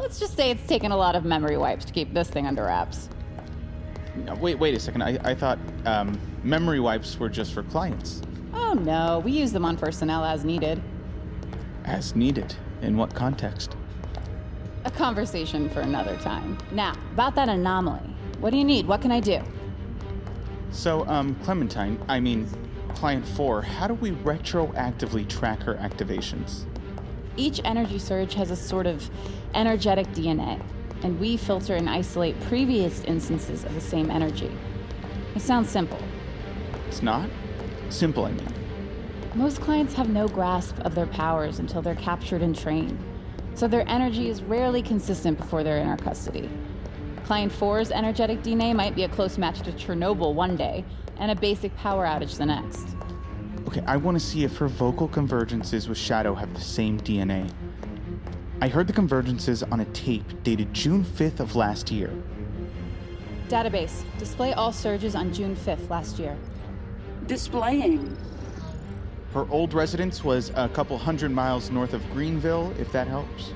let's 0.00 0.18
just 0.18 0.34
say 0.34 0.50
it's 0.50 0.66
taken 0.66 0.90
a 0.90 0.96
lot 0.96 1.14
of 1.14 1.24
memory 1.24 1.58
wipes 1.58 1.84
to 1.84 1.92
keep 1.92 2.12
this 2.14 2.28
thing 2.28 2.46
under 2.46 2.64
wraps. 2.64 3.10
No, 4.16 4.34
wait, 4.34 4.58
wait 4.58 4.74
a 4.74 4.80
second. 4.80 5.02
I, 5.02 5.18
I 5.22 5.34
thought 5.34 5.58
um, 5.84 6.18
memory 6.42 6.80
wipes 6.80 7.18
were 7.18 7.28
just 7.28 7.52
for 7.52 7.62
clients. 7.62 8.22
Oh 8.54 8.72
no, 8.72 9.20
we 9.20 9.30
use 9.30 9.52
them 9.52 9.64
on 9.64 9.76
personnel 9.76 10.24
as 10.24 10.44
needed. 10.44 10.82
As 11.84 12.16
needed? 12.16 12.54
In 12.82 12.96
what 12.96 13.14
context? 13.14 13.76
A 14.84 14.90
conversation 14.90 15.68
for 15.68 15.80
another 15.80 16.16
time. 16.16 16.56
Now, 16.72 16.94
about 17.12 17.34
that 17.34 17.48
anomaly. 17.48 18.00
What 18.40 18.50
do 18.50 18.56
you 18.56 18.64
need? 18.64 18.86
What 18.88 19.02
can 19.02 19.12
I 19.12 19.20
do? 19.20 19.42
So, 20.70 21.06
um, 21.06 21.34
Clementine, 21.36 22.00
I 22.08 22.20
mean, 22.20 22.48
Client 22.94 23.26
4, 23.26 23.60
how 23.62 23.86
do 23.86 23.94
we 23.94 24.12
retroactively 24.12 25.28
track 25.28 25.60
her 25.62 25.74
activations? 25.74 26.64
Each 27.36 27.60
energy 27.64 27.98
surge 27.98 28.34
has 28.34 28.50
a 28.50 28.56
sort 28.56 28.86
of 28.86 29.08
energetic 29.54 30.06
DNA, 30.08 30.60
and 31.02 31.18
we 31.18 31.36
filter 31.36 31.74
and 31.74 31.88
isolate 31.88 32.38
previous 32.42 33.02
instances 33.04 33.64
of 33.64 33.74
the 33.74 33.80
same 33.80 34.10
energy. 34.10 34.50
It 35.34 35.42
sounds 35.42 35.70
simple. 35.70 36.00
It's 36.88 37.02
not? 37.02 37.30
Simple, 37.88 38.24
I 38.26 38.32
mean. 38.32 38.52
Most 39.34 39.60
clients 39.60 39.94
have 39.94 40.08
no 40.08 40.26
grasp 40.26 40.78
of 40.80 40.94
their 40.94 41.06
powers 41.06 41.60
until 41.60 41.82
they're 41.82 41.94
captured 41.94 42.42
and 42.42 42.58
trained, 42.58 42.98
so 43.54 43.68
their 43.68 43.88
energy 43.88 44.28
is 44.28 44.42
rarely 44.42 44.82
consistent 44.82 45.38
before 45.38 45.62
they're 45.62 45.78
in 45.78 45.88
our 45.88 45.96
custody. 45.96 46.50
Client 47.24 47.52
4's 47.52 47.92
energetic 47.92 48.42
DNA 48.42 48.74
might 48.74 48.96
be 48.96 49.04
a 49.04 49.08
close 49.08 49.38
match 49.38 49.60
to 49.60 49.70
Chernobyl 49.72 50.34
one 50.34 50.56
day, 50.56 50.84
and 51.18 51.30
a 51.30 51.36
basic 51.36 51.76
power 51.76 52.04
outage 52.04 52.36
the 52.38 52.46
next. 52.46 52.96
Okay, 53.70 53.84
I 53.86 53.98
want 53.98 54.18
to 54.18 54.24
see 54.24 54.42
if 54.42 54.56
her 54.56 54.66
vocal 54.66 55.08
convergences 55.08 55.88
with 55.88 55.96
Shadow 55.96 56.34
have 56.34 56.52
the 56.54 56.60
same 56.60 56.98
DNA. 56.98 57.48
I 58.60 58.66
heard 58.66 58.88
the 58.88 58.92
convergences 58.92 59.62
on 59.70 59.78
a 59.78 59.84
tape 59.84 60.24
dated 60.42 60.74
June 60.74 61.04
5th 61.04 61.38
of 61.38 61.54
last 61.54 61.88
year. 61.88 62.10
Database. 63.46 64.02
Display 64.18 64.54
all 64.54 64.72
surges 64.72 65.14
on 65.14 65.32
June 65.32 65.54
5th 65.54 65.88
last 65.88 66.18
year. 66.18 66.36
Displaying. 67.28 68.16
Her 69.34 69.48
old 69.50 69.72
residence 69.72 70.24
was 70.24 70.50
a 70.56 70.68
couple 70.68 70.98
hundred 70.98 71.30
miles 71.30 71.70
north 71.70 71.92
of 71.92 72.02
Greenville, 72.10 72.74
if 72.76 72.90
that 72.90 73.06
helps. 73.06 73.52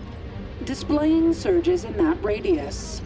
Displaying 0.63 1.35
surges 1.35 1.83
in 1.83 1.97
that 1.97 2.23
radius. 2.23 3.03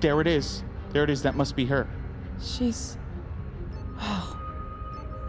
There 0.00 0.20
it 0.20 0.26
is. 0.26 0.64
There 0.90 1.02
it 1.02 1.08
is. 1.08 1.22
That 1.22 1.34
must 1.34 1.56
be 1.56 1.64
her. 1.64 1.88
She's. 2.42 2.98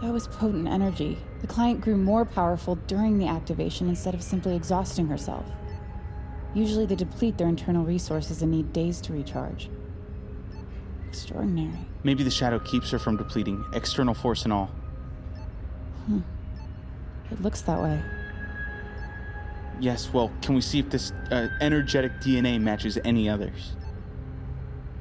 That 0.02 0.14
was 0.14 0.28
potent 0.28 0.68
energy. 0.68 1.18
The 1.42 1.48
client 1.48 1.82
grew 1.82 1.98
more 1.98 2.24
powerful 2.24 2.76
during 2.76 3.18
the 3.18 3.28
activation 3.28 3.90
instead 3.90 4.14
of 4.14 4.24
simply 4.24 4.56
exhausting 4.56 5.08
herself. 5.08 5.46
Usually 6.54 6.86
they 6.86 6.96
deplete 6.96 7.38
their 7.38 7.48
internal 7.48 7.84
resources 7.84 8.42
and 8.42 8.52
need 8.52 8.72
days 8.72 9.02
to 9.02 9.14
recharge. 9.14 9.70
Extraordinary. 11.08 11.78
Maybe 12.04 12.24
the 12.24 12.32
shadow 12.32 12.60
keeps 12.60 12.92
her 12.92 13.00
from 13.00 13.18
depleting, 13.18 13.64
external 13.74 14.14
force 14.14 14.44
and 14.44 14.54
all. 14.54 14.68
Hmm. 16.06 16.20
It 17.32 17.42
looks 17.42 17.62
that 17.62 17.82
way. 17.82 18.02
Yes, 19.80 20.12
well, 20.14 20.32
can 20.42 20.56
we 20.56 20.62
see 20.62 20.80
if 20.80 20.90
this 20.90 21.12
uh, 21.32 21.48
energetic 21.62 22.14
DNA 22.22 22.60
matches 22.60 22.98
any 23.04 23.30
others? 23.30 23.74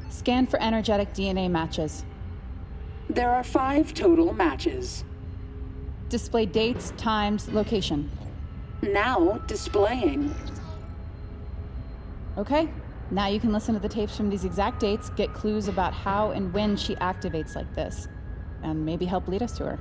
Scan 0.09 0.47
for 0.47 0.61
energetic 0.63 1.13
DNA 1.15 1.51
matches. 1.51 2.05
There 3.11 3.31
are 3.31 3.43
five 3.43 3.95
total 3.95 4.35
matches. 4.35 5.05
Display 6.11 6.45
dates, 6.45 6.93
times, 6.97 7.49
location. 7.49 8.11
Now 8.83 9.41
displaying. 9.47 10.35
Okay, 12.37 12.69
now 13.11 13.27
you 13.27 13.41
can 13.41 13.53
listen 13.53 13.75
to 13.75 13.81
the 13.81 13.89
tapes 13.89 14.17
from 14.17 14.29
these 14.29 14.45
exact 14.45 14.79
dates, 14.79 15.09
get 15.11 15.33
clues 15.33 15.69
about 15.69 15.95
how 15.95 16.33
and 16.33 16.53
when 16.53 16.77
she 16.77 16.95
activates 16.97 17.57
like 17.57 17.75
this, 17.75 18.09
and 18.63 18.85
maybe 18.85 19.07
help 19.07 19.27
lead 19.27 19.43
us 19.43 19.57
to 19.57 19.65
her. 19.65 19.79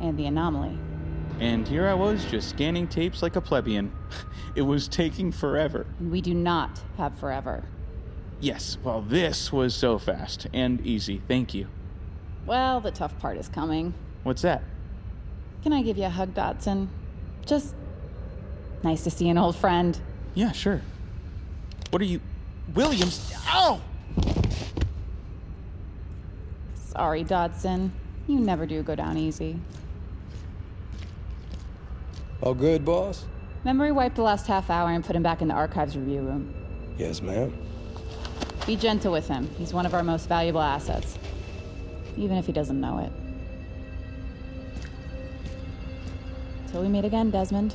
And 0.00 0.16
the 0.16 0.26
anomaly. 0.26 0.78
And 1.40 1.66
here 1.66 1.88
I 1.88 1.94
was, 1.94 2.24
just 2.26 2.48
scanning 2.48 2.86
tapes 2.86 3.22
like 3.22 3.34
a 3.34 3.40
plebeian. 3.40 3.92
it 4.54 4.62
was 4.62 4.86
taking 4.86 5.32
forever. 5.32 5.86
We 6.00 6.20
do 6.20 6.32
not 6.32 6.80
have 6.96 7.18
forever. 7.18 7.64
Yes, 8.40 8.78
well, 8.82 9.02
this 9.02 9.52
was 9.52 9.74
so 9.74 9.98
fast 9.98 10.46
and 10.52 10.80
easy. 10.86 11.20
Thank 11.26 11.54
you. 11.54 11.66
Well, 12.50 12.80
the 12.80 12.90
tough 12.90 13.16
part 13.20 13.36
is 13.36 13.48
coming. 13.48 13.94
What's 14.24 14.42
that? 14.42 14.64
Can 15.62 15.72
I 15.72 15.82
give 15.82 15.96
you 15.96 16.06
a 16.06 16.10
hug, 16.10 16.34
Dodson? 16.34 16.88
Just 17.46 17.76
nice 18.82 19.04
to 19.04 19.10
see 19.12 19.28
an 19.28 19.38
old 19.38 19.54
friend. 19.54 19.96
Yeah, 20.34 20.50
sure. 20.50 20.82
What 21.90 22.02
are 22.02 22.06
you. 22.06 22.20
Williams? 22.74 23.32
Oh! 23.46 23.80
Sorry, 26.74 27.22
Dodson. 27.22 27.92
You 28.26 28.40
never 28.40 28.66
do 28.66 28.82
go 28.82 28.96
down 28.96 29.16
easy. 29.16 29.60
All 32.42 32.54
good, 32.54 32.84
boss? 32.84 33.26
Memory 33.62 33.92
wiped 33.92 34.16
the 34.16 34.22
last 34.22 34.48
half 34.48 34.70
hour 34.70 34.90
and 34.90 35.04
put 35.04 35.14
him 35.14 35.22
back 35.22 35.40
in 35.40 35.46
the 35.46 35.54
archives 35.54 35.96
review 35.96 36.22
room. 36.22 36.52
Yes, 36.98 37.22
ma'am. 37.22 37.56
Be 38.66 38.74
gentle 38.74 39.12
with 39.12 39.28
him. 39.28 39.48
He's 39.56 39.72
one 39.72 39.86
of 39.86 39.94
our 39.94 40.02
most 40.02 40.28
valuable 40.28 40.62
assets. 40.62 41.16
Even 42.20 42.36
if 42.36 42.44
he 42.44 42.52
doesn't 42.52 42.78
know 42.78 42.98
it. 42.98 43.10
Till 46.70 46.82
we 46.82 46.88
meet 46.88 47.06
again, 47.06 47.30
Desmond. 47.30 47.74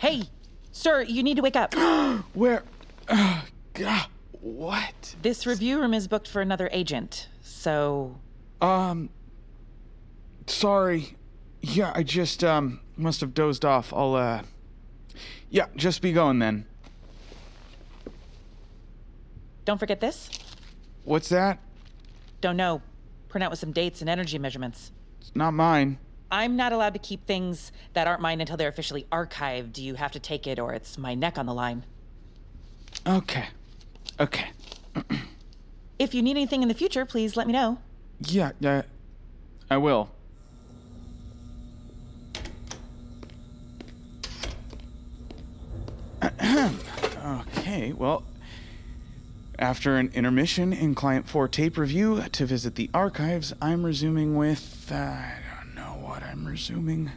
Hey, 0.00 0.22
sir, 0.72 1.02
you 1.02 1.22
need 1.22 1.36
to 1.36 1.42
wake 1.42 1.56
up. 1.56 1.74
Where? 2.32 2.62
Uh, 3.06 3.42
God, 3.74 4.06
what? 4.40 5.14
This 5.20 5.46
review 5.46 5.78
room 5.78 5.92
is 5.92 6.08
booked 6.08 6.26
for 6.26 6.40
another 6.40 6.70
agent, 6.72 7.28
so. 7.42 8.18
Um. 8.62 9.10
Sorry. 10.46 11.16
Yeah, 11.60 11.92
I 11.94 12.02
just 12.02 12.42
um 12.42 12.80
must 12.96 13.20
have 13.20 13.34
dozed 13.34 13.66
off. 13.66 13.92
I'll 13.92 14.14
uh. 14.14 14.42
Yeah, 15.50 15.66
just 15.76 16.00
be 16.00 16.12
going 16.12 16.38
then. 16.38 16.64
Don't 19.66 19.76
forget 19.78 20.00
this. 20.00 20.30
What's 21.04 21.28
that? 21.28 21.58
Don't 22.40 22.56
know. 22.56 22.80
Print 23.28 23.44
out 23.44 23.50
with 23.50 23.60
some 23.60 23.72
dates 23.72 24.00
and 24.00 24.08
energy 24.08 24.38
measurements. 24.38 24.92
It's 25.20 25.36
not 25.36 25.52
mine. 25.52 25.98
I'm 26.32 26.56
not 26.56 26.72
allowed 26.72 26.92
to 26.94 26.98
keep 27.00 27.26
things 27.26 27.72
that 27.94 28.06
aren't 28.06 28.20
mine 28.20 28.40
until 28.40 28.56
they're 28.56 28.68
officially 28.68 29.06
archived. 29.10 29.78
You 29.78 29.94
have 29.94 30.12
to 30.12 30.20
take 30.20 30.46
it, 30.46 30.58
or 30.58 30.72
it's 30.72 30.96
my 30.96 31.14
neck 31.14 31.38
on 31.38 31.46
the 31.46 31.54
line. 31.54 31.84
Okay. 33.06 33.48
Okay. 34.18 34.50
If 36.00 36.14
you 36.14 36.22
need 36.22 36.30
anything 36.30 36.62
in 36.62 36.68
the 36.68 36.74
future, 36.74 37.04
please 37.04 37.36
let 37.36 37.46
me 37.46 37.52
know. 37.52 37.76
Yeah, 38.22 38.52
yeah. 38.58 38.84
I 39.70 39.76
will. 39.76 40.08
okay, 46.22 47.92
well, 47.92 48.24
after 49.58 49.98
an 49.98 50.10
intermission 50.14 50.72
in 50.72 50.94
Client 50.94 51.28
4 51.28 51.48
tape 51.48 51.76
review 51.76 52.22
to 52.32 52.46
visit 52.46 52.76
the 52.76 52.88
archives, 52.94 53.52
I'm 53.60 53.84
resuming 53.84 54.36
with. 54.36 54.90
Uh, 54.90 54.94
I 54.94 55.34
don't 55.34 55.42
know 55.42 55.49
what 56.10 56.24
I'm 56.24 56.44
resuming 56.44 57.08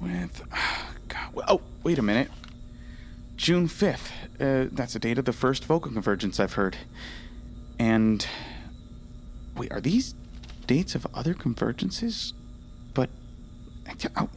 with. 0.00 0.42
God, 1.08 1.44
oh, 1.46 1.60
wait 1.84 1.96
a 1.96 2.02
minute. 2.02 2.28
June 3.36 3.68
5th. 3.68 4.10
Uh, 4.40 4.68
that's 4.72 4.94
the 4.94 4.98
date 4.98 5.16
of 5.16 5.24
the 5.26 5.32
first 5.32 5.64
vocal 5.64 5.92
convergence 5.92 6.40
I've 6.40 6.54
heard. 6.54 6.76
And. 7.78 8.26
Wait, 9.56 9.72
are 9.72 9.80
these 9.80 10.14
dates 10.66 10.94
of 10.94 11.06
other 11.14 11.34
convergences? 11.34 12.32
But. 12.94 13.10
Oh, 14.16 14.28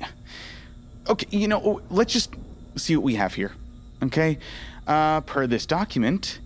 okay, 1.09 1.27
you 1.35 1.47
know, 1.47 1.81
let's 1.89 2.13
just 2.13 2.35
see 2.75 2.95
what 2.95 3.03
we 3.03 3.15
have 3.15 3.33
here. 3.33 3.53
Okay? 4.03 4.37
Uh, 4.85 5.21
per 5.21 5.47
this 5.47 5.65
document, 5.65 6.39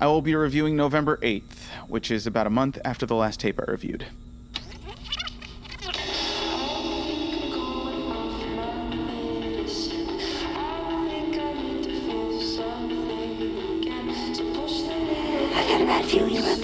I 0.00 0.06
will 0.06 0.22
be 0.22 0.34
reviewing 0.34 0.76
November 0.76 1.16
8th, 1.18 1.68
which 1.88 2.10
is 2.10 2.26
about 2.26 2.46
a 2.46 2.50
month 2.50 2.78
after 2.84 3.06
the 3.06 3.14
last 3.14 3.40
tape 3.40 3.58
I 3.58 3.70
reviewed. 3.70 4.06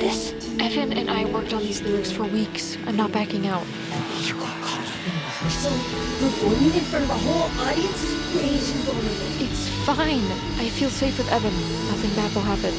This. 0.05 0.33
Evan 0.61 0.93
and 0.93 1.11
I 1.11 1.25
worked 1.25 1.53
on 1.53 1.63
these 1.63 1.81
lyrics 1.83 2.13
for 2.13 2.25
weeks. 2.25 2.77
I'm 2.87 2.97
not 2.97 3.13
backing 3.13 3.47
out. 3.47 3.65
So, 5.49 5.69
performing 6.21 6.73
in 6.73 6.85
front 6.89 7.05
of 7.05 7.11
a 7.11 7.21
whole 7.25 7.49
audience 7.67 8.03
is 8.03 8.13
way 8.35 8.53
too 8.69 8.81
vulnerable. 8.85 9.45
It's 9.45 9.69
fine. 9.85 10.29
I 10.61 10.69
feel 10.69 10.91
safe 10.91 11.17
with 11.19 11.31
Evan. 11.31 11.53
Nothing 11.89 12.15
bad 12.17 12.35
will 12.35 12.43
happen. 12.43 12.75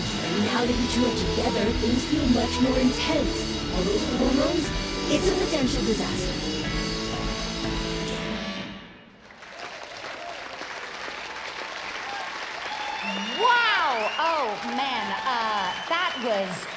Now 0.50 0.66
that 0.66 0.76
you 0.82 0.88
two 0.94 1.06
are 1.06 1.18
together, 1.30 1.66
things 1.82 2.04
feel 2.06 2.26
much 2.34 2.54
more 2.62 2.78
intense. 2.78 3.36
All 3.74 3.84
those 3.84 4.06
hormones, 4.18 4.66
it's 5.14 5.28
a 5.30 5.36
potential 5.46 5.84
disaster. 5.86 6.34
Wow! 13.42 14.12
Oh 14.18 14.48
man, 14.76 15.06
uh, 15.26 15.70
that 15.90 16.14
was 16.24 16.75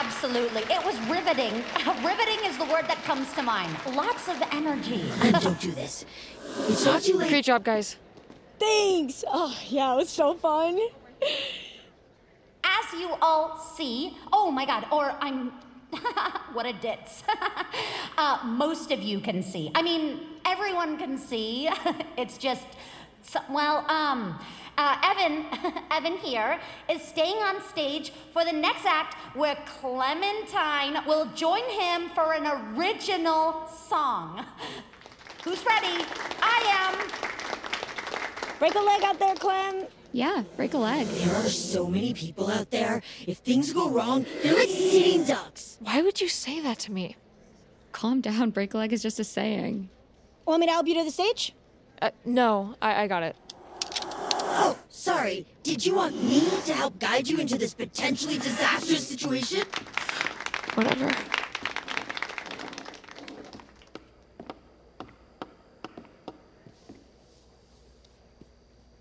absolutely. 0.00 0.62
It 0.62 0.84
was 0.84 0.98
riveting. 1.08 1.52
riveting 2.04 2.44
is 2.44 2.56
the 2.58 2.64
word 2.64 2.86
that 2.88 3.00
comes 3.04 3.32
to 3.34 3.42
mind. 3.42 3.74
Lots 3.94 4.28
of 4.28 4.42
energy. 4.52 5.04
don't 5.40 5.60
do 5.60 5.72
this. 5.72 6.04
It's 6.68 6.84
not 6.84 7.02
too 7.02 7.16
late. 7.16 7.28
Great 7.28 7.44
job, 7.44 7.64
guys. 7.64 7.96
Thanks. 8.58 9.24
Oh, 9.28 9.56
yeah, 9.68 9.94
it 9.94 9.96
was 9.96 10.10
so 10.10 10.34
fun. 10.34 10.78
As 12.64 13.00
you 13.00 13.10
all 13.20 13.58
see, 13.58 14.16
oh 14.32 14.50
my 14.50 14.66
god, 14.66 14.86
or 14.92 15.14
I'm. 15.20 15.52
what 16.52 16.66
a 16.66 16.72
ditz. 16.72 17.24
uh, 18.18 18.38
most 18.44 18.92
of 18.92 19.02
you 19.02 19.18
can 19.18 19.42
see. 19.42 19.72
I 19.74 19.82
mean, 19.82 20.20
everyone 20.44 20.96
can 20.98 21.18
see. 21.18 21.68
it's 22.16 22.38
just. 22.38 22.66
So, 23.22 23.40
well, 23.50 23.84
um. 23.90 24.38
Uh, 24.78 24.96
Evan, 25.04 25.44
Evan 25.90 26.16
here, 26.16 26.58
is 26.88 27.02
staying 27.02 27.36
on 27.36 27.60
stage 27.68 28.12
for 28.32 28.46
the 28.46 28.52
next 28.52 28.86
act 28.86 29.14
where 29.36 29.54
Clementine 29.66 31.04
will 31.06 31.26
join 31.34 31.64
him 31.64 32.08
for 32.14 32.32
an 32.32 32.46
original 32.46 33.68
song. 33.68 34.46
Who's 35.44 35.62
ready? 35.66 36.02
I 36.40 36.94
am. 36.94 38.58
Break 38.58 38.74
a 38.74 38.80
leg 38.80 39.02
out 39.04 39.18
there, 39.18 39.34
Clem. 39.34 39.84
Yeah, 40.12 40.44
break 40.56 40.72
a 40.72 40.78
leg. 40.78 41.06
There 41.06 41.34
are 41.36 41.48
so 41.48 41.86
many 41.86 42.14
people 42.14 42.50
out 42.50 42.70
there. 42.70 43.02
If 43.26 43.38
things 43.38 43.72
go 43.74 43.90
wrong, 43.90 44.24
they're 44.42 44.54
like 44.54 44.68
sitting 44.68 45.24
ducks. 45.24 45.76
Why 45.80 46.00
would 46.00 46.20
you 46.22 46.28
say 46.28 46.60
that 46.60 46.78
to 46.80 46.92
me? 46.92 47.16
Calm 47.92 48.20
down. 48.20 48.50
Break 48.50 48.72
a 48.74 48.78
leg 48.78 48.92
is 48.92 49.02
just 49.02 49.20
a 49.20 49.24
saying. 49.24 49.90
Want 50.46 50.60
me 50.60 50.66
to 50.66 50.72
help 50.72 50.86
you 50.86 50.94
to 50.94 51.04
the 51.04 51.10
stage? 51.10 51.54
Uh, 52.02 52.10
no, 52.24 52.74
I, 52.80 53.02
I 53.02 53.06
got 53.06 53.22
it. 53.22 53.36
Oh, 53.94 54.78
sorry. 54.88 55.46
Did 55.62 55.84
you 55.84 55.94
want 55.94 56.14
me 56.22 56.40
to 56.64 56.72
help 56.72 56.98
guide 56.98 57.28
you 57.28 57.38
into 57.38 57.58
this 57.58 57.74
potentially 57.74 58.38
disastrous 58.38 59.06
situation? 59.06 59.64
Whatever. 60.74 61.12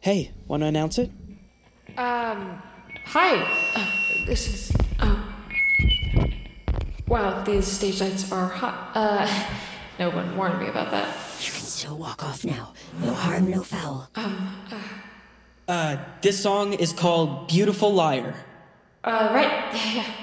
Hey, 0.01 0.31
want 0.47 0.63
to 0.63 0.67
announce 0.67 0.97
it? 0.97 1.12
Um, 1.97 2.62
hi. 3.05 3.41
Uh, 3.75 3.91
this 4.25 4.47
is. 4.47 4.75
Oh. 4.99 5.25
Wow, 7.07 7.43
these 7.43 7.65
stage 7.65 8.01
lights 8.01 8.31
are 8.31 8.47
hot. 8.47 8.91
Uh, 8.93 9.27
no 9.99 10.09
one 10.09 10.35
warned 10.35 10.59
me 10.59 10.67
about 10.67 10.91
that. 10.91 11.15
You 11.81 11.87
can 11.89 11.97
walk 11.97 12.23
off 12.23 12.43
now. 12.43 12.73
No 13.01 13.13
harm, 13.13 13.49
no 13.49 13.63
foul. 13.63 14.09
Uh, 15.67 15.97
this 16.21 16.37
song 16.41 16.73
is 16.73 16.91
called 16.91 17.47
Beautiful 17.47 17.93
Liar. 17.93 18.35
uh 19.03 19.29
right. 19.33 20.05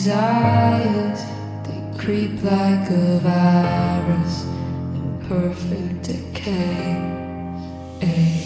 desires, 0.03 1.21
they 1.63 1.79
creep 2.03 2.41
like 2.43 2.89
a 2.89 3.19
virus 3.19 4.43
in 4.95 5.25
perfect 5.29 6.01
decay. 6.01 6.97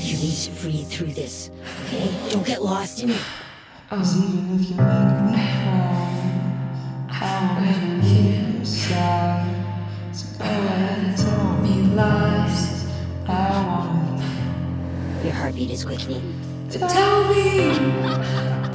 You 0.04 0.18
need 0.18 0.36
to 0.36 0.52
breathe 0.62 0.88
through 0.90 1.14
this, 1.14 1.50
okay? 1.86 2.12
Don't 2.30 2.46
get 2.46 2.62
lost 2.62 3.04
in 3.04 3.12
it. 3.12 3.22
Cause 3.90 4.18
even 4.18 4.60
if 4.60 4.70
you 4.70 4.76
make 4.76 5.22
me 5.32 5.48
calm, 5.64 7.08
I 7.10 7.14
won't 7.62 8.04
keep 8.04 8.60
you. 8.60 8.66
So 8.66 10.38
go 10.38 10.44
ahead 10.44 11.06
and 11.06 11.18
tell 11.18 11.54
me 11.64 11.96
lies. 11.96 12.86
I 13.30 13.66
want 13.66 15.24
Your 15.24 15.34
heartbeat 15.34 15.72
is 15.72 15.86
quickening. 15.86 16.68
to 16.72 16.80
tell 16.80 17.34
me 17.34 18.72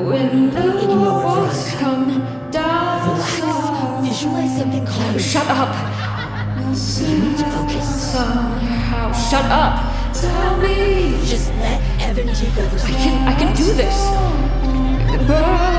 when 0.00 0.50
the 0.50 0.96
walls 0.96 1.70
come 1.78 2.22
down. 2.50 3.08
The 3.08 3.14
left 3.14 4.04
visualize 4.04 4.58
something 4.58 4.86
calm. 4.86 5.18
Shut 5.18 5.46
up. 5.48 5.74
You 7.00 7.18
need 7.18 7.38
to 7.38 7.44
focus. 7.44 8.12
Somehow, 8.12 9.12
shut 9.12 9.44
up. 9.46 10.14
Tell 10.14 10.56
me. 10.58 11.18
Just 11.24 11.50
let 11.56 11.80
Evan 12.00 12.28
take 12.34 12.56
over. 12.58 12.76
I 12.76 12.90
can, 13.02 13.28
I 13.28 13.34
can 13.34 13.56
do 13.56 13.72
this. 13.74 15.71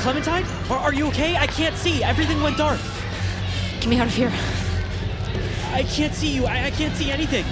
Clementine? 0.00 0.44
Are, 0.70 0.78
are 0.78 0.94
you 0.94 1.06
okay? 1.08 1.36
I 1.36 1.46
can't 1.46 1.76
see. 1.76 2.02
Everything 2.02 2.42
went 2.42 2.56
dark. 2.56 2.80
Get 3.80 3.88
me 3.88 3.98
out 3.98 4.06
of 4.06 4.14
here. 4.14 4.32
I 5.72 5.82
can't 5.82 6.14
see 6.14 6.28
you. 6.28 6.46
I, 6.46 6.66
I 6.66 6.70
can't 6.70 6.94
see 6.96 7.10
anything. 7.10 7.44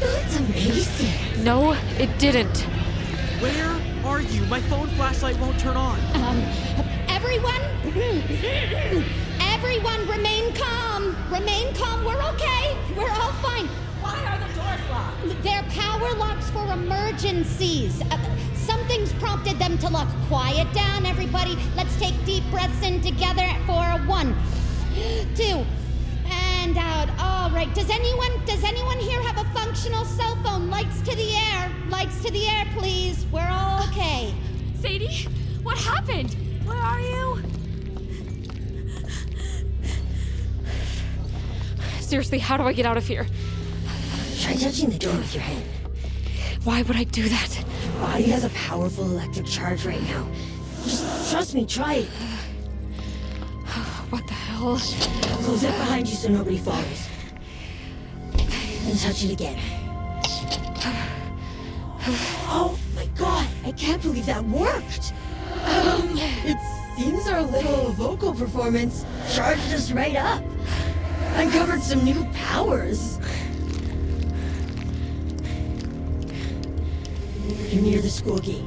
That's 0.00 0.36
amazing. 0.36 1.44
No, 1.44 1.72
it 1.98 2.16
didn't. 2.18 2.58
Where 3.40 3.80
are 4.04 4.20
you? 4.20 4.44
My 4.46 4.60
phone 4.62 4.88
flashlight 4.90 5.38
won't 5.38 5.58
turn 5.58 5.76
on. 5.76 5.98
Um, 6.14 6.38
everyone, 7.08 7.60
everyone, 9.40 10.08
remain 10.08 10.52
calm. 10.54 11.16
Remain 11.32 11.74
calm. 11.74 12.04
We're 12.04 12.22
okay. 12.34 12.76
We're 12.96 13.10
all 13.10 13.32
fine. 13.42 13.66
Why 14.00 14.18
are 14.26 14.38
the 14.38 14.54
doors 14.54 14.90
locked? 14.90 15.42
They're 15.42 15.62
power 15.70 16.14
locks 16.14 16.50
for 16.50 16.72
emergencies. 16.72 18.00
Uh, 18.02 18.18
something's 18.82 19.12
prompted 19.14 19.58
them 19.60 19.78
to 19.78 19.88
lock. 19.88 20.08
Quiet 20.26 20.72
down, 20.74 21.06
everybody. 21.06 21.56
Let's 21.76 21.96
take 22.00 22.14
deep 22.24 22.42
breaths 22.50 22.84
in 22.84 23.00
together 23.00 23.48
for 23.64 23.84
a 23.84 23.98
one, 24.06 24.34
two, 25.36 25.64
and 26.26 26.76
out. 26.76 27.08
All 27.20 27.50
right. 27.50 27.72
Does 27.76 27.88
anyone, 27.90 28.44
does 28.44 28.64
anyone 28.64 28.98
here 28.98 29.22
have 29.22 29.38
a 29.38 29.48
functional 29.50 30.04
cell 30.04 30.34
phone? 30.42 30.68
Lights 30.68 31.00
to 31.02 31.14
the 31.14 31.32
air. 31.32 31.70
Lights 31.90 32.24
to 32.24 32.32
the 32.32 32.48
air, 32.48 32.64
please. 32.76 33.24
We're 33.30 33.48
all 33.48 33.84
okay. 33.84 34.34
Sadie, 34.80 35.28
what 35.62 35.78
happened? 35.78 36.34
Where 36.64 36.76
are 36.76 37.00
you? 37.00 37.42
Seriously, 42.00 42.40
how 42.40 42.56
do 42.56 42.64
I 42.64 42.72
get 42.72 42.84
out 42.84 42.96
of 42.96 43.06
here? 43.06 43.28
Try 44.40 44.54
touching 44.54 44.90
the 44.90 44.98
door 44.98 45.14
with 45.14 45.32
your 45.34 45.44
hand. 45.44 45.64
Why 46.64 46.82
would 46.82 46.96
I 46.96 47.04
do 47.04 47.28
that? 47.28 47.64
Your 48.02 48.10
body 48.10 48.24
has 48.24 48.42
a 48.42 48.48
powerful 48.48 49.04
electric 49.04 49.46
charge 49.46 49.86
right 49.86 50.02
now. 50.02 50.26
Just 50.82 51.30
trust 51.30 51.54
me, 51.54 51.64
try 51.64 51.94
it. 51.94 52.08
What 54.10 54.26
the 54.26 54.32
hell? 54.32 54.76
Close 55.44 55.62
it 55.62 55.68
behind 55.68 56.08
you 56.08 56.16
so 56.16 56.28
nobody 56.28 56.58
follows. 56.58 57.08
And 58.34 58.98
touch 58.98 59.22
it 59.22 59.30
again. 59.30 59.56
Oh 62.54 62.76
my 62.96 63.06
god, 63.16 63.46
I 63.64 63.70
can't 63.70 64.02
believe 64.02 64.26
that 64.26 64.44
worked! 64.46 65.12
Um, 65.62 66.10
it 66.44 66.58
seems 66.98 67.28
our 67.28 67.42
little 67.42 67.92
vocal 67.92 68.34
performance 68.34 69.06
charged 69.32 69.72
us 69.72 69.92
right 69.92 70.16
up. 70.16 70.42
Uncovered 71.36 71.82
some 71.82 72.04
new 72.04 72.24
powers. 72.34 73.11
You're 77.72 77.80
near 77.80 78.02
the 78.02 78.10
school 78.10 78.38
gate. 78.38 78.62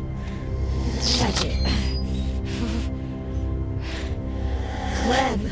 Touch 0.95 1.45
it. 1.45 1.63
Clem! 4.95 5.51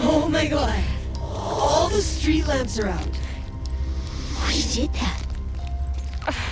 Oh 0.00 0.28
my 0.28 0.46
god! 0.46 0.84
All 1.18 1.88
the 1.88 2.02
street 2.02 2.46
lamps 2.46 2.78
are 2.78 2.88
out. 2.88 3.08
We 4.48 4.62
did 4.74 4.92
that. 4.92 5.24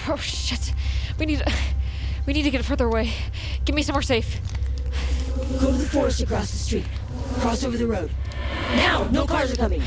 Oh 0.08 0.16
shit. 0.16 0.72
We 1.18 1.26
need 1.26 1.44
we 2.26 2.32
need 2.32 2.44
to 2.44 2.50
get 2.50 2.64
further 2.64 2.86
away. 2.86 3.12
Get 3.66 3.74
me 3.74 3.82
somewhere 3.82 4.00
safe. 4.00 4.40
Go 5.60 5.70
to 5.70 5.76
the 5.76 5.84
forest 5.84 6.22
across 6.22 6.50
the 6.50 6.56
street. 6.56 6.86
Cross 7.40 7.64
over 7.64 7.76
the 7.76 7.86
road. 7.86 8.10
Now! 8.74 9.06
No 9.12 9.26
cars 9.26 9.52
are 9.52 9.56
coming. 9.56 9.82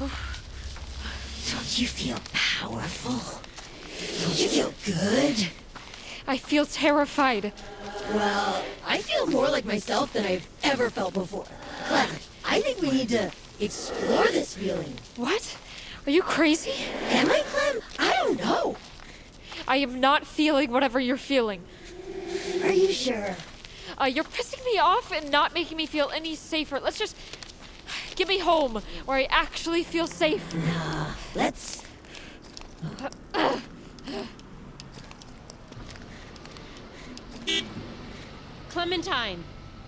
Don't 0.00 1.66
you 1.80 1.86
feel 1.86 2.18
powerful? 2.32 3.40
You 4.36 4.48
feel 4.48 4.74
good? 4.84 5.48
I 6.26 6.36
feel 6.36 6.66
terrified. 6.66 7.52
Well, 8.12 8.62
I 8.86 8.98
feel 8.98 9.26
more 9.26 9.48
like 9.48 9.64
myself 9.64 10.12
than 10.12 10.26
I've 10.26 10.46
ever 10.62 10.90
felt 10.90 11.14
before. 11.14 11.46
Clem, 11.84 12.10
I 12.44 12.60
think 12.60 12.82
we 12.82 12.90
need 12.90 13.08
to 13.10 13.30
explore 13.58 14.26
this 14.26 14.54
feeling. 14.54 14.92
What? 15.16 15.56
Are 16.06 16.10
you 16.10 16.22
crazy? 16.22 16.72
Am 17.10 17.30
I, 17.30 17.42
Clem? 17.46 17.82
I 17.98 18.12
don't 18.16 18.38
know. 18.38 18.76
I 19.66 19.78
am 19.78 20.00
not 20.00 20.26
feeling 20.26 20.70
whatever 20.70 21.00
you're 21.00 21.16
feeling. 21.16 21.62
Are 22.62 22.72
you 22.72 22.92
sure? 22.92 23.36
Uh, 23.98 24.04
you're 24.04 24.24
pissing 24.24 24.64
me 24.64 24.78
off 24.78 25.12
and 25.12 25.30
not 25.30 25.54
making 25.54 25.76
me 25.76 25.86
feel 25.86 26.10
any 26.14 26.34
safer. 26.34 26.78
Let's 26.78 26.98
just 26.98 27.16
get 28.20 28.28
me 28.28 28.38
home 28.38 28.82
where 29.06 29.16
I 29.16 29.26
actually 29.30 29.82
feel 29.82 30.06
safe. 30.06 30.54
Nah, 30.54 31.14
let's. 31.34 31.82
Clementine, 38.68 39.44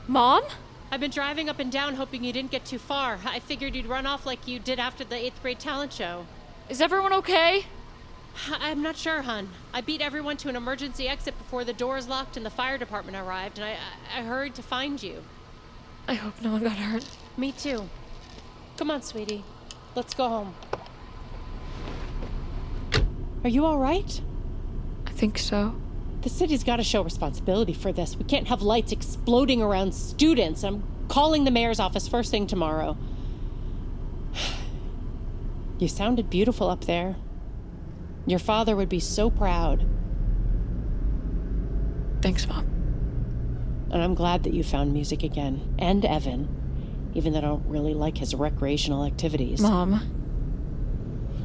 Mom? 0.08 0.44
I've 0.90 1.00
been 1.00 1.10
driving 1.10 1.50
up 1.50 1.58
and 1.58 1.70
down 1.70 1.96
hoping 1.96 2.24
you 2.24 2.32
didn't 2.32 2.50
get 2.50 2.64
too 2.64 2.78
far. 2.78 3.18
I 3.26 3.38
figured 3.38 3.76
you'd 3.76 3.84
run 3.84 4.06
off 4.06 4.24
like 4.24 4.48
you 4.48 4.58
did 4.58 4.78
after 4.78 5.04
the 5.04 5.14
eighth 5.14 5.42
grade 5.42 5.60
talent 5.60 5.92
show. 5.92 6.26
Is 6.70 6.80
everyone 6.80 7.12
okay? 7.12 7.66
I'm 8.50 8.82
not 8.82 8.96
sure, 8.96 9.22
hun. 9.22 9.50
I 9.74 9.82
beat 9.82 10.00
everyone 10.00 10.38
to 10.38 10.48
an 10.48 10.56
emergency 10.56 11.06
exit 11.06 11.36
before 11.36 11.64
the 11.64 11.74
doors 11.74 12.08
locked 12.08 12.38
and 12.38 12.46
the 12.46 12.50
fire 12.50 12.78
department 12.78 13.18
arrived, 13.18 13.58
and 13.58 13.66
I, 13.66 13.72
I, 13.72 14.20
I 14.20 14.22
hurried 14.22 14.54
to 14.54 14.62
find 14.62 15.02
you. 15.02 15.22
I 16.08 16.14
hope 16.14 16.40
no 16.40 16.52
one 16.52 16.62
got 16.62 16.76
hurt. 16.76 17.04
Me 17.36 17.52
too. 17.52 17.90
Come 18.82 18.90
on, 18.90 19.02
sweetie. 19.02 19.44
Let's 19.94 20.12
go 20.12 20.28
home. 20.28 20.54
Are 23.44 23.48
you 23.48 23.64
all 23.64 23.78
right? 23.78 24.20
I 25.06 25.10
think 25.12 25.38
so. 25.38 25.76
The 26.22 26.28
city's 26.28 26.64
got 26.64 26.78
to 26.78 26.82
show 26.82 27.00
responsibility 27.00 27.74
for 27.74 27.92
this. 27.92 28.16
We 28.16 28.24
can't 28.24 28.48
have 28.48 28.60
lights 28.60 28.90
exploding 28.90 29.62
around 29.62 29.94
students. 29.94 30.64
I'm 30.64 30.82
calling 31.06 31.44
the 31.44 31.52
mayor's 31.52 31.78
office 31.78 32.08
first 32.08 32.32
thing 32.32 32.48
tomorrow. 32.48 32.96
You 35.78 35.86
sounded 35.86 36.28
beautiful 36.28 36.68
up 36.68 36.86
there. 36.86 37.14
Your 38.26 38.40
father 38.40 38.74
would 38.74 38.88
be 38.88 38.98
so 38.98 39.30
proud. 39.30 39.86
Thanks, 42.20 42.48
Mom. 42.48 42.66
And 43.92 44.02
I'm 44.02 44.16
glad 44.16 44.42
that 44.42 44.54
you 44.54 44.64
found 44.64 44.92
music 44.92 45.22
again. 45.22 45.76
And 45.78 46.04
Evan. 46.04 46.61
Even 47.14 47.32
though 47.32 47.40
I 47.40 47.42
don't 47.42 47.66
really 47.66 47.94
like 47.94 48.18
his 48.18 48.34
recreational 48.34 49.04
activities. 49.04 49.60
Mom. 49.60 50.00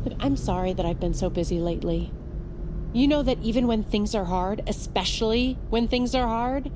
Look, 0.05 0.13
I'm 0.19 0.37
sorry 0.37 0.73
that 0.73 0.85
I've 0.85 0.99
been 0.99 1.13
so 1.13 1.29
busy 1.29 1.59
lately. 1.59 2.11
You 2.93 3.07
know 3.07 3.21
that 3.23 3.39
even 3.41 3.67
when 3.67 3.83
things 3.83 4.15
are 4.15 4.25
hard, 4.25 4.63
especially 4.67 5.57
when 5.69 5.87
things 5.87 6.15
are 6.15 6.27
hard, 6.27 6.71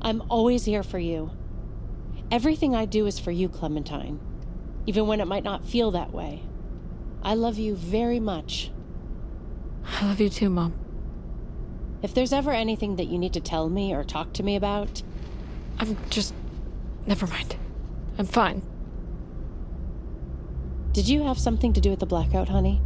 I'm 0.00 0.22
always 0.30 0.64
here 0.64 0.82
for 0.82 0.98
you. 0.98 1.32
Everything 2.30 2.74
I 2.74 2.86
do 2.86 3.06
is 3.06 3.18
for 3.18 3.30
you, 3.30 3.48
Clementine, 3.48 4.20
even 4.86 5.06
when 5.06 5.20
it 5.20 5.26
might 5.26 5.44
not 5.44 5.66
feel 5.66 5.90
that 5.90 6.12
way. 6.12 6.44
I 7.22 7.34
love 7.34 7.58
you 7.58 7.74
very 7.74 8.20
much. 8.20 8.70
I 9.84 10.06
love 10.06 10.20
you 10.20 10.30
too, 10.30 10.48
Mom. 10.48 10.74
If 12.02 12.14
there's 12.14 12.32
ever 12.32 12.52
anything 12.52 12.96
that 12.96 13.08
you 13.08 13.18
need 13.18 13.34
to 13.34 13.40
tell 13.40 13.68
me 13.68 13.92
or 13.92 14.04
talk 14.04 14.32
to 14.34 14.42
me 14.42 14.56
about, 14.56 15.02
I'm 15.78 15.98
just. 16.08 16.32
Never 17.06 17.26
mind. 17.26 17.56
I'm 18.20 18.26
fine. 18.26 18.60
Did 20.92 21.08
you 21.08 21.22
have 21.22 21.38
something 21.38 21.72
to 21.72 21.80
do 21.80 21.88
with 21.88 22.00
the 22.00 22.06
blackout, 22.06 22.50
honey? 22.50 22.82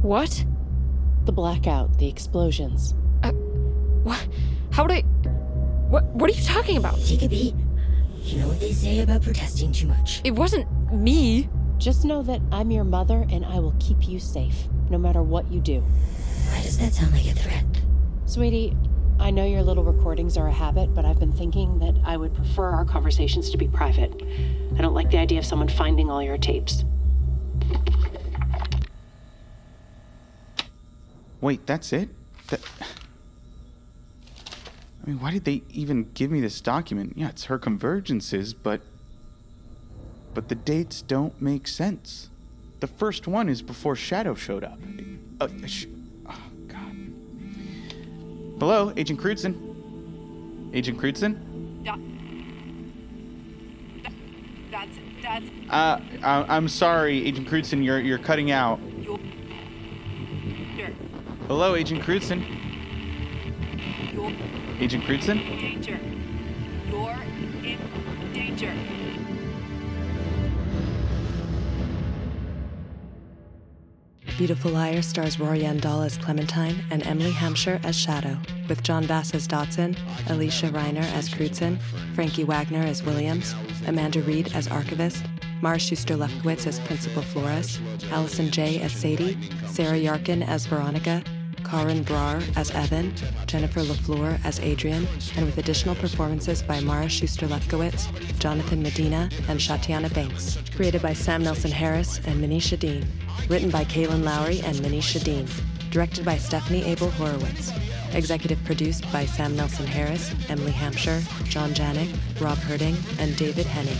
What? 0.00 0.44
The 1.24 1.32
blackout, 1.32 1.98
the 1.98 2.08
explosions. 2.08 2.94
Uh, 3.24 3.32
what? 4.04 4.28
How 4.70 4.84
would 4.84 4.92
I. 4.92 5.00
What, 5.90 6.04
what 6.14 6.30
are 6.30 6.34
you 6.34 6.44
talking 6.44 6.76
about? 6.76 7.00
Take 7.04 7.24
a 7.24 7.28
beat. 7.28 7.56
You 8.22 8.38
know 8.38 8.46
what 8.46 8.60
they 8.60 8.70
say 8.70 9.00
about 9.00 9.22
protesting 9.22 9.72
too 9.72 9.88
much. 9.88 10.20
It 10.22 10.36
wasn't 10.36 10.68
me. 10.92 11.48
Just 11.78 12.04
know 12.04 12.22
that 12.22 12.40
I'm 12.52 12.70
your 12.70 12.84
mother 12.84 13.26
and 13.32 13.44
I 13.44 13.58
will 13.58 13.74
keep 13.80 14.06
you 14.08 14.20
safe, 14.20 14.68
no 14.88 14.98
matter 14.98 15.20
what 15.20 15.50
you 15.50 15.58
do. 15.60 15.80
Why 15.80 16.62
does 16.62 16.78
that 16.78 16.94
sound 16.94 17.10
like 17.10 17.26
a 17.26 17.34
threat? 17.34 17.64
Sweetie, 18.26 18.76
I 19.20 19.30
know 19.30 19.44
your 19.44 19.62
little 19.62 19.84
recordings 19.84 20.36
are 20.36 20.48
a 20.48 20.52
habit, 20.52 20.94
but 20.94 21.04
I've 21.04 21.18
been 21.18 21.32
thinking 21.32 21.78
that 21.80 21.94
I 22.04 22.16
would 22.16 22.34
prefer 22.34 22.70
our 22.70 22.84
conversations 22.84 23.50
to 23.50 23.58
be 23.58 23.68
private. 23.68 24.12
I 24.76 24.80
don't 24.80 24.94
like 24.94 25.10
the 25.10 25.18
idea 25.18 25.38
of 25.38 25.44
someone 25.44 25.68
finding 25.68 26.10
all 26.10 26.22
your 26.22 26.38
tapes. 26.38 26.84
Wait, 31.40 31.66
that's 31.66 31.92
it? 31.92 32.08
That. 32.48 32.60
I 35.02 35.10
mean, 35.10 35.20
why 35.20 35.30
did 35.30 35.44
they 35.44 35.62
even 35.70 36.10
give 36.14 36.30
me 36.30 36.40
this 36.40 36.60
document? 36.60 37.14
Yeah, 37.16 37.28
it's 37.28 37.44
her 37.44 37.58
convergences, 37.58 38.54
but. 38.60 38.80
But 40.34 40.48
the 40.48 40.54
dates 40.54 41.02
don't 41.02 41.40
make 41.42 41.66
sense. 41.66 42.30
The 42.80 42.86
first 42.86 43.26
one 43.26 43.48
is 43.48 43.60
before 43.62 43.96
Shadow 43.96 44.34
showed 44.34 44.62
up. 44.62 44.78
Uh, 45.40 45.48
sh-. 45.66 45.86
Hello, 48.60 48.92
Agent 48.96 49.20
Crutzen? 49.20 49.54
Agent 50.74 50.98
Crutzen? 50.98 51.36
That's 54.70 54.90
that's 55.22 55.44
Uh, 55.70 56.00
I- 56.22 56.56
I'm 56.56 56.68
sorry, 56.68 57.24
Agent 57.26 57.48
Crutzen, 57.48 57.84
you're, 57.84 58.00
you're 58.00 58.18
cutting 58.18 58.50
out. 58.50 58.80
your 59.00 59.18
Hello, 61.46 61.74
Agent 61.76 62.02
Crutzen? 62.02 62.42
your 64.12 64.32
Agent 64.80 65.04
Crutzen? 65.04 65.38
danger. 65.60 65.98
You're 66.90 67.16
in 67.64 67.78
danger. 68.32 68.72
Beautiful 74.38 74.70
Liar 74.70 75.02
stars 75.02 75.40
Rory 75.40 75.68
Dahl 75.80 76.02
as 76.02 76.16
Clementine 76.16 76.84
and 76.92 77.04
Emily 77.04 77.32
Hampshire 77.32 77.80
as 77.82 77.98
Shadow, 77.98 78.38
with 78.68 78.84
John 78.84 79.04
Bass 79.04 79.34
as 79.34 79.48
Dodson, 79.48 79.96
Alicia 80.28 80.68
Reiner 80.68 81.02
as 81.12 81.28
Crutzen, 81.28 81.76
Frankie 82.14 82.44
Wagner 82.44 82.82
as 82.82 83.02
Williams, 83.02 83.56
Amanda 83.88 84.22
Reed 84.22 84.54
as 84.54 84.68
Archivist, 84.68 85.24
Mara 85.60 85.80
Schuster 85.80 86.14
Lefkowitz 86.14 86.68
as 86.68 86.78
Principal 86.78 87.22
Flores, 87.22 87.80
Allison 88.12 88.48
Jay 88.48 88.80
as 88.80 88.92
Sadie, 88.92 89.36
Sarah 89.66 89.98
Yarkin 89.98 90.46
as 90.46 90.66
Veronica, 90.66 91.20
Karan 91.64 92.04
Brar 92.04 92.42
as 92.56 92.70
Evan, 92.70 93.14
Jennifer 93.46 93.80
LaFleur 93.80 94.38
as 94.44 94.60
Adrian, 94.60 95.06
and 95.36 95.46
with 95.46 95.58
additional 95.58 95.94
performances 95.94 96.62
by 96.62 96.80
Mara 96.80 97.08
Schuster 97.08 97.46
Lefkowitz, 97.46 98.08
Jonathan 98.38 98.82
Medina, 98.82 99.28
and 99.48 99.58
Shatiana 99.58 100.12
Banks. 100.14 100.58
Created 100.74 101.02
by 101.02 101.12
Sam 101.12 101.42
Nelson 101.42 101.70
Harris 101.70 102.18
and 102.26 102.42
Manisha 102.42 102.78
Dean. 102.78 103.06
Written 103.48 103.70
by 103.70 103.84
Kaylin 103.84 104.24
Lowry 104.24 104.60
and 104.60 104.76
Manisha 104.76 105.22
Dean. 105.22 105.46
Directed 105.90 106.24
by 106.24 106.36
Stephanie 106.36 106.84
Abel 106.84 107.10
Horowitz. 107.10 107.72
Executive 108.12 108.62
produced 108.64 109.10
by 109.12 109.26
Sam 109.26 109.56
Nelson 109.56 109.86
Harris, 109.86 110.34
Emily 110.48 110.72
Hampshire, 110.72 111.22
John 111.44 111.70
Janik, 111.74 112.14
Rob 112.40 112.58
Herding, 112.58 112.96
and 113.18 113.36
David 113.36 113.66
Henning. 113.66 113.98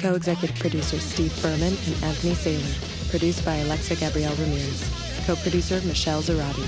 Co 0.00 0.14
executive 0.14 0.58
producers 0.58 1.02
Steve 1.02 1.32
Furman 1.32 1.74
and 1.86 2.04
Anthony 2.04 2.34
Saylor. 2.34 3.10
Produced 3.10 3.44
by 3.44 3.56
Alexa 3.56 3.96
Gabrielle 3.96 4.34
Ramirez. 4.36 5.09
Co 5.26 5.36
producer 5.36 5.80
Michelle 5.86 6.22
Zarati. 6.22 6.64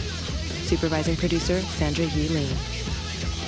Supervising 0.66 1.16
producer 1.16 1.60
Sandra 1.60 2.04
Yee 2.04 2.28
Ling. 2.28 2.56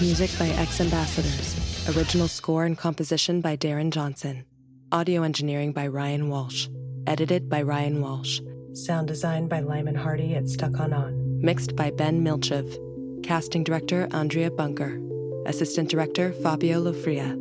Music 0.00 0.30
by 0.38 0.48
X 0.48 0.80
Ambassadors. 0.80 1.96
Original 1.96 2.28
score 2.28 2.64
and 2.64 2.76
composition 2.78 3.40
by 3.40 3.56
Darren 3.56 3.90
Johnson. 3.90 4.44
Audio 4.92 5.22
engineering 5.22 5.72
by 5.72 5.86
Ryan 5.86 6.28
Walsh. 6.28 6.68
Edited 7.06 7.48
by 7.48 7.62
Ryan 7.62 8.00
Walsh. 8.00 8.40
Sound 8.72 9.08
design 9.08 9.46
by 9.48 9.60
Lyman 9.60 9.94
Hardy 9.94 10.34
at 10.34 10.48
Stuck 10.48 10.80
On 10.80 10.92
On. 10.92 11.40
Mixed 11.40 11.76
by 11.76 11.90
Ben 11.90 12.24
Milchev. 12.24 13.22
Casting 13.22 13.64
director 13.64 14.08
Andrea 14.12 14.50
Bunker. 14.50 15.00
Assistant 15.46 15.90
director 15.90 16.32
Fabio 16.32 16.82
Lofria. 16.82 17.38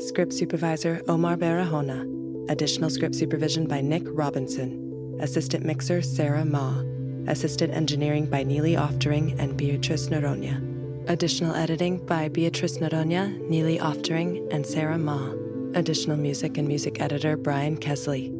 Script 0.00 0.32
supervisor 0.32 1.02
Omar 1.08 1.36
Barahona. 1.36 2.10
Additional 2.50 2.90
script 2.90 3.14
supervision 3.14 3.66
by 3.66 3.80
Nick 3.80 4.02
Robinson. 4.06 5.16
Assistant 5.20 5.64
mixer 5.64 6.02
Sarah 6.02 6.44
Ma. 6.44 6.82
Assistant 7.26 7.72
engineering 7.72 8.26
by 8.26 8.42
Neely 8.42 8.74
Oftering 8.74 9.38
and 9.38 9.56
Beatrice 9.56 10.08
Noronha. 10.08 11.08
Additional 11.08 11.54
editing 11.54 12.04
by 12.06 12.28
Beatrice 12.28 12.78
Noronha, 12.78 13.40
Neely 13.48 13.78
Oftering, 13.78 14.46
and 14.52 14.66
Sarah 14.66 14.98
Ma. 14.98 15.32
Additional 15.74 16.16
music 16.16 16.58
and 16.58 16.68
music 16.68 17.00
editor 17.00 17.36
Brian 17.36 17.78
Kesley. 17.78 18.32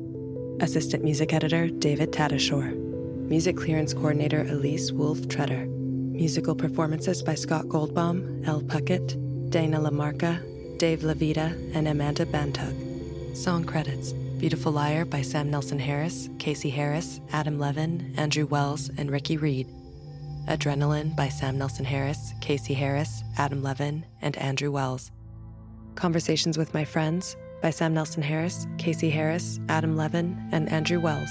Assistant 0.62 1.02
music 1.02 1.32
editor 1.32 1.68
David 1.68 2.12
Tadashore. 2.12 2.74
Music 3.28 3.56
clearance 3.56 3.94
coordinator 3.94 4.42
Elise 4.42 4.92
Wolf 4.92 5.28
Treader. 5.28 5.66
Musical 5.66 6.54
performances 6.54 7.22
by 7.22 7.34
Scott 7.34 7.64
Goldbaum, 7.66 8.46
Elle 8.46 8.62
Puckett, 8.62 9.50
Dana 9.50 9.78
Lamarca, 9.78 10.78
Dave 10.78 11.00
Levita, 11.00 11.52
and 11.74 11.88
Amanda 11.88 12.26
Bantug. 12.26 13.36
Song 13.36 13.64
credits 13.64 14.14
Beautiful 14.44 14.72
Liar 14.72 15.06
by 15.06 15.22
Sam 15.22 15.50
Nelson 15.50 15.78
Harris, 15.78 16.28
Casey 16.38 16.68
Harris, 16.68 17.18
Adam 17.32 17.58
Levin, 17.58 18.12
Andrew 18.18 18.44
Wells, 18.44 18.90
and 18.98 19.10
Ricky 19.10 19.38
Reed. 19.38 19.66
Adrenaline 20.48 21.16
by 21.16 21.30
Sam 21.30 21.56
Nelson 21.56 21.86
Harris, 21.86 22.34
Casey 22.42 22.74
Harris, 22.74 23.24
Adam 23.38 23.62
Levin, 23.62 24.04
and 24.20 24.36
Andrew 24.36 24.70
Wells. 24.70 25.10
Conversations 25.94 26.58
with 26.58 26.74
My 26.74 26.84
Friends 26.84 27.38
by 27.62 27.70
Sam 27.70 27.94
Nelson 27.94 28.22
Harris, 28.22 28.66
Casey 28.76 29.08
Harris, 29.08 29.60
Adam 29.70 29.96
Levin, 29.96 30.38
and 30.52 30.70
Andrew 30.70 31.00
Wells. 31.00 31.30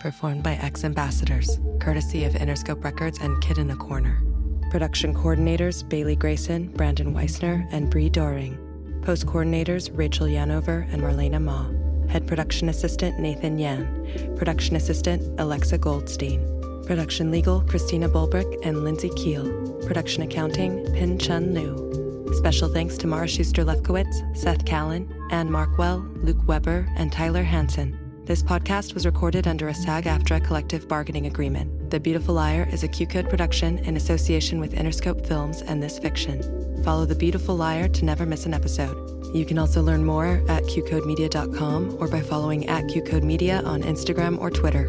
Performed 0.00 0.44
by 0.44 0.52
X 0.52 0.84
Ambassadors, 0.84 1.58
courtesy 1.80 2.22
of 2.22 2.34
Interscope 2.34 2.84
Records 2.84 3.18
and 3.18 3.42
Kid 3.42 3.58
in 3.58 3.72
a 3.72 3.76
Corner. 3.76 4.22
Production 4.70 5.12
coordinators 5.12 5.82
Bailey 5.88 6.14
Grayson, 6.14 6.68
Brandon 6.68 7.12
Weissner, 7.12 7.66
and 7.72 7.90
Bree 7.90 8.08
Doring. 8.08 8.56
Post 9.02 9.26
coordinators 9.26 9.90
Rachel 9.92 10.28
Yanover 10.28 10.86
and 10.92 11.02
Marlena 11.02 11.42
Ma. 11.42 11.66
Head 12.08 12.26
production 12.26 12.68
assistant 12.68 13.18
Nathan 13.18 13.58
Yan. 13.58 14.34
Production 14.36 14.76
assistant 14.76 15.38
Alexa 15.38 15.78
Goldstein. 15.78 16.40
Production 16.86 17.30
legal 17.30 17.60
Christina 17.62 18.08
Bulbrick 18.08 18.58
and 18.64 18.82
Lindsay 18.82 19.10
Keel. 19.10 19.46
Production 19.86 20.22
accounting 20.22 20.84
Pin 20.94 21.18
Chun 21.18 21.52
Liu. 21.52 22.32
Special 22.34 22.68
thanks 22.68 22.96
to 22.98 23.06
Mara 23.06 23.28
Schuster 23.28 23.64
Lefkowitz, 23.64 24.36
Seth 24.36 24.64
Callan, 24.64 25.12
Anne 25.30 25.48
Markwell, 25.48 26.02
Luke 26.24 26.46
Weber, 26.46 26.86
and 26.96 27.12
Tyler 27.12 27.42
Hansen. 27.42 27.98
This 28.24 28.42
podcast 28.42 28.92
was 28.92 29.06
recorded 29.06 29.46
under 29.46 29.68
a 29.68 29.74
SAG 29.74 30.04
AFTRA 30.04 30.44
collective 30.44 30.86
bargaining 30.86 31.24
agreement. 31.26 31.90
The 31.90 31.98
Beautiful 31.98 32.34
Liar 32.34 32.68
is 32.70 32.82
a 32.82 32.88
QCODE 32.88 33.30
production 33.30 33.78
in 33.78 33.96
association 33.96 34.60
with 34.60 34.74
Interscope 34.74 35.26
Films 35.26 35.62
and 35.62 35.82
This 35.82 35.98
Fiction. 35.98 36.82
Follow 36.84 37.06
The 37.06 37.14
Beautiful 37.14 37.56
Liar 37.56 37.88
to 37.88 38.04
never 38.04 38.26
miss 38.26 38.44
an 38.44 38.52
episode. 38.52 39.07
You 39.34 39.44
can 39.44 39.58
also 39.58 39.82
learn 39.82 40.04
more 40.04 40.42
at 40.48 40.64
qcodemedia.com 40.64 41.96
or 42.00 42.08
by 42.08 42.20
following 42.20 42.68
at 42.68 42.84
qcodemedia 42.84 43.64
on 43.64 43.82
Instagram 43.82 44.38
or 44.40 44.50
Twitter. 44.50 44.88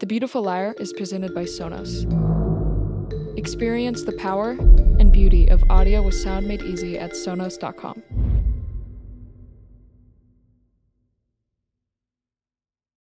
The 0.00 0.06
Beautiful 0.06 0.42
Liar 0.42 0.74
is 0.78 0.92
presented 0.92 1.34
by 1.34 1.42
Sonos. 1.42 2.06
Experience 3.36 4.04
the 4.04 4.12
power 4.12 4.50
and 4.50 5.12
beauty 5.12 5.48
of 5.48 5.64
audio 5.70 6.02
with 6.02 6.14
sound 6.14 6.46
made 6.46 6.62
easy 6.62 6.98
at 6.98 7.12
sonos.com. 7.12 8.37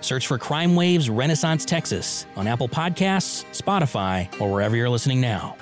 Search 0.00 0.26
for 0.26 0.38
Crime 0.38 0.76
Waves 0.76 1.10
Renaissance 1.10 1.64
Texas 1.64 2.26
on 2.36 2.46
Apple 2.46 2.68
Podcasts, 2.68 3.44
Spotify, 3.52 4.28
or 4.40 4.50
wherever 4.52 4.76
you're 4.76 4.88
listening 4.88 5.20
now. 5.20 5.56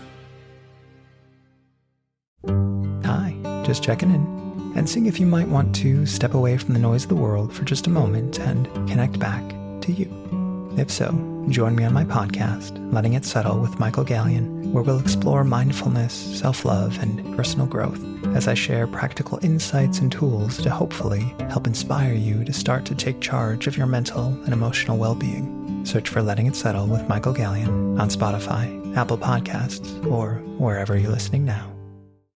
Hi, 3.04 3.36
just 3.64 3.82
checking 3.82 4.10
in. 4.10 4.72
and 4.76 4.88
seeing 4.88 5.06
if 5.06 5.20
you 5.20 5.26
might 5.26 5.46
want 5.48 5.74
to 5.76 6.04
step 6.04 6.34
away 6.34 6.56
from 6.58 6.74
the 6.74 6.80
noise 6.80 7.04
of 7.04 7.08
the 7.08 7.14
world 7.14 7.52
for 7.52 7.64
just 7.64 7.86
a 7.86 7.90
moment 7.90 8.40
and 8.40 8.66
connect 8.88 9.18
back 9.20 9.42
to 9.82 9.92
you. 9.92 10.10
If 10.76 10.90
so, 10.90 11.12
join 11.48 11.76
me 11.76 11.84
on 11.84 11.92
my 11.92 12.04
podcast, 12.04 12.72
Letting 12.92 13.12
It 13.14 13.24
Settle 13.24 13.60
with 13.60 13.78
Michael 13.78 14.04
Gallion, 14.04 14.72
where 14.72 14.82
we'll 14.82 14.98
explore 14.98 15.44
mindfulness, 15.44 16.12
self 16.12 16.64
love, 16.64 16.98
and 17.00 17.36
personal 17.36 17.66
growth 17.66 18.00
as 18.34 18.48
I 18.48 18.54
share 18.54 18.86
practical 18.86 19.38
insights 19.42 20.00
and 20.00 20.10
tools 20.10 20.58
to 20.58 20.70
hopefully 20.70 21.34
help 21.48 21.66
inspire 21.66 22.14
you 22.14 22.44
to 22.44 22.52
start 22.52 22.84
to 22.86 22.94
take 22.94 23.20
charge 23.20 23.66
of 23.66 23.76
your 23.76 23.86
mental 23.86 24.26
and 24.44 24.52
emotional 24.52 24.98
well 24.98 25.14
being. 25.14 25.84
Search 25.84 26.08
for 26.08 26.22
Letting 26.22 26.46
It 26.46 26.56
Settle 26.56 26.86
with 26.86 27.08
Michael 27.08 27.34
Gallion 27.34 27.98
on 28.00 28.08
Spotify, 28.08 28.96
Apple 28.96 29.18
Podcasts, 29.18 30.04
or 30.10 30.34
wherever 30.58 30.96
you're 30.96 31.10
listening 31.10 31.44
now. 31.44 31.73